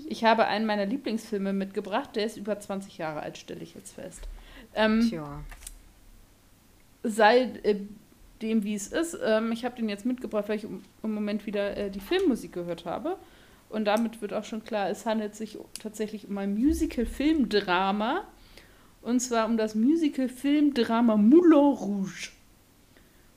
[0.09, 3.93] Ich habe einen meiner Lieblingsfilme mitgebracht, der ist über 20 Jahre alt, stelle ich jetzt
[3.93, 4.27] fest.
[4.75, 5.41] Ähm, Tja.
[7.03, 7.77] sei äh,
[8.41, 9.17] dem, wie es ist.
[9.23, 12.53] Ähm, ich habe den jetzt mitgebracht, weil ich im, im Moment wieder äh, die Filmmusik
[12.53, 13.17] gehört habe.
[13.69, 18.23] Und damit wird auch schon klar, es handelt sich tatsächlich um ein Musical-Filmdrama.
[19.01, 22.31] Und zwar um das Musical-Filmdrama Moulin Rouge.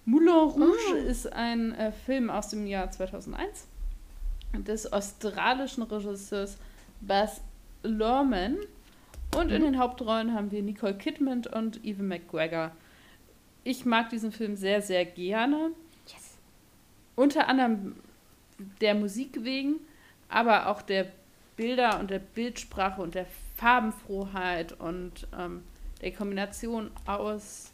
[0.05, 3.69] Moulin Rouge ist ein äh, Film aus dem Jahr 2001
[4.59, 6.59] des australischen Regisseurs
[7.01, 7.41] Baz
[7.83, 8.57] Luhrmann.
[9.37, 12.73] Und in den Hauptrollen haben wir Nicole Kidman und Evan McGregor.
[13.65, 15.71] Ich mag diesen Film sehr, sehr gerne.
[16.07, 16.39] Yes.
[17.15, 17.97] Unter anderem
[18.81, 19.77] der Musik wegen,
[20.29, 21.13] aber auch der
[21.57, 25.63] Bilder und der Bildsprache und der Farbenfrohheit und ähm,
[26.01, 27.73] der Kombination aus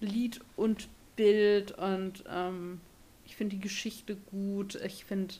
[0.00, 2.80] Lied und Bild und ähm,
[3.26, 4.74] ich finde die Geschichte gut.
[4.84, 5.34] Ich finde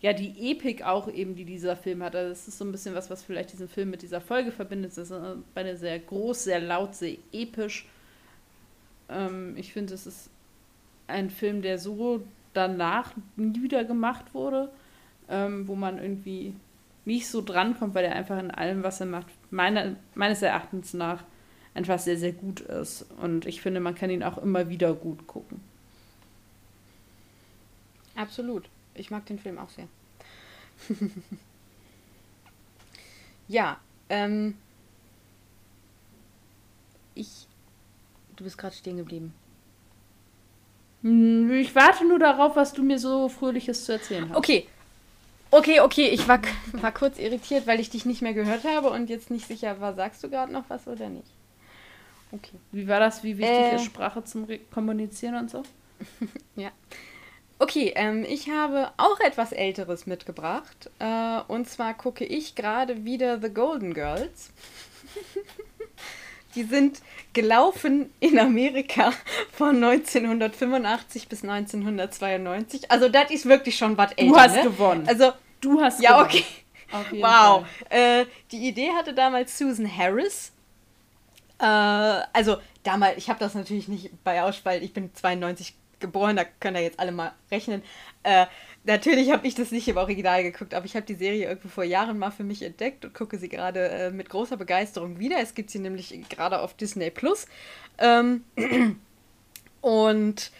[0.00, 2.14] ja die Epik auch eben, die dieser Film hat.
[2.14, 4.92] Also das ist so ein bisschen was, was vielleicht diesen Film mit dieser Folge verbindet.
[4.92, 7.86] Das ist äh, beide sehr groß, sehr laut, sehr episch.
[9.08, 10.30] Ähm, ich finde, es ist
[11.06, 14.70] ein Film, der so danach nie wieder gemacht wurde,
[15.28, 16.54] ähm, wo man irgendwie
[17.04, 21.24] nicht so drankommt, weil er einfach in allem, was er macht, meine, meines Erachtens nach
[21.74, 23.06] einfach sehr, sehr gut ist.
[23.22, 25.60] Und ich finde, man kann ihn auch immer wieder gut gucken.
[28.16, 28.68] Absolut.
[28.94, 29.86] Ich mag den Film auch sehr.
[33.48, 33.78] ja,
[34.08, 34.56] ähm.
[37.14, 37.47] Ich.
[38.38, 39.34] Du bist gerade stehen geblieben.
[41.02, 44.36] Hm, Ich warte nur darauf, was du mir so Fröhliches zu erzählen hast.
[44.36, 44.66] Okay.
[45.50, 46.40] Okay, okay, ich war,
[46.72, 49.94] war kurz irritiert, weil ich dich nicht mehr gehört habe und jetzt nicht sicher war,
[49.94, 51.26] sagst du gerade noch was oder nicht?
[52.32, 52.58] Okay.
[52.72, 53.24] Wie war das?
[53.24, 53.74] Wie wichtig Äh.
[53.76, 55.62] ist Sprache zum Re Kommunizieren und so?
[56.56, 56.70] Ja.
[57.60, 60.90] Okay, ähm, ich habe auch etwas Älteres mitgebracht.
[61.00, 64.50] Äh, und zwar gucke ich gerade wieder The Golden Girls.
[66.54, 67.00] Die sind
[67.32, 69.12] gelaufen in Amerika
[69.52, 72.90] von 1985 bis 1992.
[72.90, 74.32] Also das ist wirklich schon was älter.
[74.32, 74.62] Du hast ne?
[74.62, 75.08] gewonnen.
[75.08, 76.28] Also, Du hast ja, gewonnen.
[76.28, 76.44] okay.
[76.92, 77.66] Auf jeden Wow.
[77.90, 80.52] Äh, die Idee hatte damals Susan Harris.
[81.58, 86.44] Äh, also damals, ich habe das natürlich nicht bei Auswahl, ich bin 92 geboren, da
[86.44, 87.82] können ja jetzt alle mal rechnen.
[88.22, 88.46] Äh,
[88.84, 91.84] natürlich habe ich das nicht im Original geguckt, aber ich habe die Serie irgendwo vor
[91.84, 95.38] Jahren mal für mich entdeckt und gucke sie gerade äh, mit großer Begeisterung wieder.
[95.40, 97.46] Es gibt sie nämlich gerade auf Disney Plus.
[97.98, 98.44] Ähm,
[99.80, 100.50] und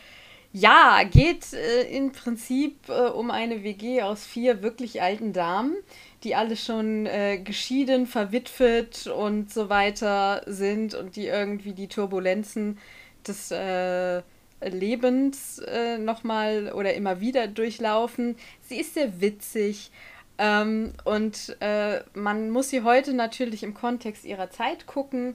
[0.53, 5.77] ja, geht äh, im Prinzip äh, um eine WG aus vier wirklich alten Damen,
[6.25, 12.79] die alle schon äh, geschieden, verwitwet und so weiter sind und die irgendwie die Turbulenzen
[13.27, 14.23] des äh,
[14.61, 18.36] Lebens äh, nochmal oder immer wieder durchlaufen.
[18.62, 19.90] Sie ist sehr witzig.
[20.38, 25.34] Ähm, und äh, man muss sie heute natürlich im Kontext ihrer Zeit gucken.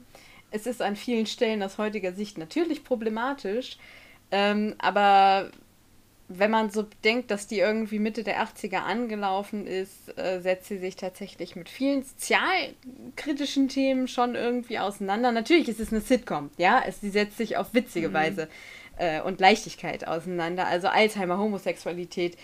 [0.52, 3.78] Es ist an vielen Stellen aus heutiger Sicht natürlich problematisch.
[4.32, 5.52] Ähm, aber
[6.30, 10.78] wenn man so denkt, dass die irgendwie Mitte der 80er angelaufen ist, äh, setzt sie
[10.78, 15.32] sich tatsächlich mit vielen sozialkritischen Themen schon irgendwie auseinander.
[15.32, 18.48] Natürlich ist es eine Sitcom, ja, es, sie setzt sich auf witzige Weise
[18.98, 20.68] äh, und Leichtigkeit auseinander.
[20.68, 22.38] Also Alzheimer, Homosexualität,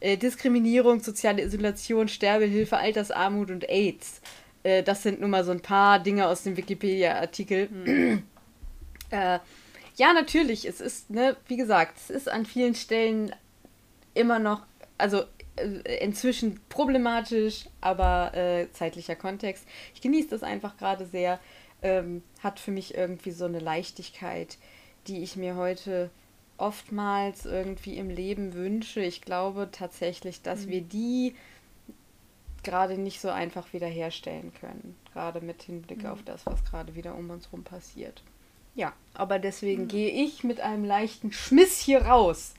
[0.00, 4.20] äh, Diskriminierung, soziale Isolation, Sterbehilfe, Altersarmut und AIDS.
[4.62, 7.68] Äh, das sind nun mal so ein paar Dinge aus dem Wikipedia-Artikel.
[9.10, 9.38] äh,
[9.96, 13.34] ja, natürlich, es ist, ne, wie gesagt, es ist an vielen Stellen
[14.12, 14.62] immer noch,
[14.98, 15.22] also
[15.56, 19.64] äh, inzwischen problematisch, aber äh, zeitlicher Kontext.
[19.94, 21.40] Ich genieße das einfach gerade sehr.
[21.82, 24.56] Ähm, hat für mich irgendwie so eine Leichtigkeit,
[25.08, 26.10] die ich mir heute
[26.58, 29.00] oftmals irgendwie im Leben wünsche.
[29.00, 31.34] Ich glaube tatsächlich, dass wir die
[32.62, 34.96] gerade nicht so einfach wiederherstellen können.
[35.12, 38.22] Gerade mit Hinblick auf das, was gerade wieder um uns rum passiert.
[38.74, 42.54] Ja, aber deswegen gehe ich mit einem leichten Schmiss hier raus.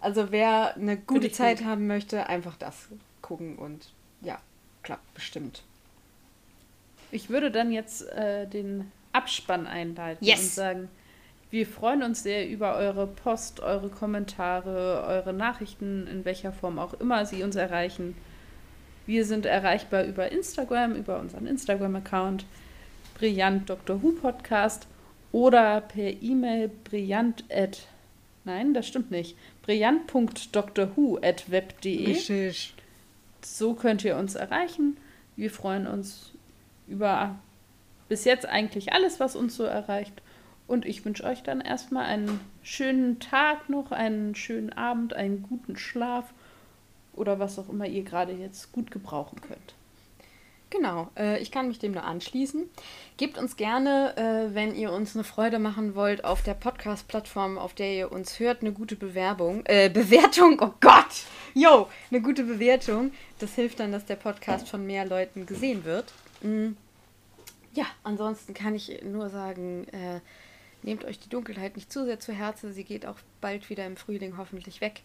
[0.00, 1.66] Also wer eine gute Zeit gut.
[1.66, 2.88] haben möchte, einfach das
[3.22, 4.38] gucken und ja,
[4.82, 5.62] klappt bestimmt.
[7.10, 10.40] Ich würde dann jetzt äh, den Abspann einleiten Yes.
[10.40, 10.88] und sagen,
[11.50, 16.94] wir freuen uns sehr über eure Post, eure Kommentare, eure Nachrichten, in welcher Form auch
[16.94, 18.16] immer sie uns erreichen.
[19.06, 22.44] Wir sind erreichbar über Instagram, über unseren Instagram-Account
[23.14, 24.02] Brillant Dr.
[24.02, 24.86] Who Podcast
[25.32, 27.86] oder per E-Mail brillant at
[28.44, 29.36] Nein, das stimmt nicht.
[29.62, 32.06] brillant.drwho.web.de.
[32.06, 32.74] Richtig.
[33.42, 34.96] So könnt ihr uns erreichen.
[35.34, 36.30] Wir freuen uns
[36.86, 37.36] über
[38.08, 40.22] bis jetzt eigentlich alles, was uns so erreicht.
[40.66, 45.76] Und ich wünsche euch dann erstmal einen schönen Tag noch, einen schönen Abend, einen guten
[45.76, 46.32] Schlaf
[47.12, 49.74] oder was auch immer ihr gerade jetzt gut gebrauchen könnt.
[50.70, 52.68] Genau, äh, ich kann mich dem nur anschließen.
[53.16, 57.74] Gebt uns gerne, äh, wenn ihr uns eine Freude machen wollt, auf der Podcast-Plattform, auf
[57.74, 59.64] der ihr uns hört, eine gute Bewerbung.
[59.66, 61.24] Äh, Bewertung, oh Gott!
[61.54, 63.12] Yo, eine gute Bewertung.
[63.38, 66.12] Das hilft dann, dass der Podcast von mehr Leuten gesehen wird.
[66.42, 66.72] Mm.
[67.72, 70.20] Ja, ansonsten kann ich nur sagen, äh,
[70.86, 72.72] nehmt euch die Dunkelheit nicht zu sehr zu Herzen.
[72.72, 75.02] Sie geht auch bald wieder im Frühling hoffentlich weg.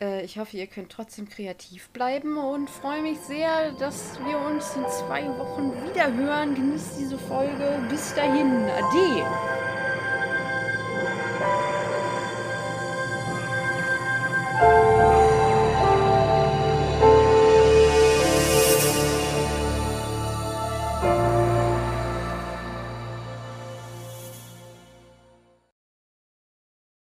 [0.00, 4.76] Äh, ich hoffe, ihr könnt trotzdem kreativ bleiben und freue mich sehr, dass wir uns
[4.76, 6.54] in zwei Wochen wieder hören.
[6.54, 7.80] Genießt diese Folge.
[7.88, 8.50] Bis dahin.
[8.64, 9.85] Ade.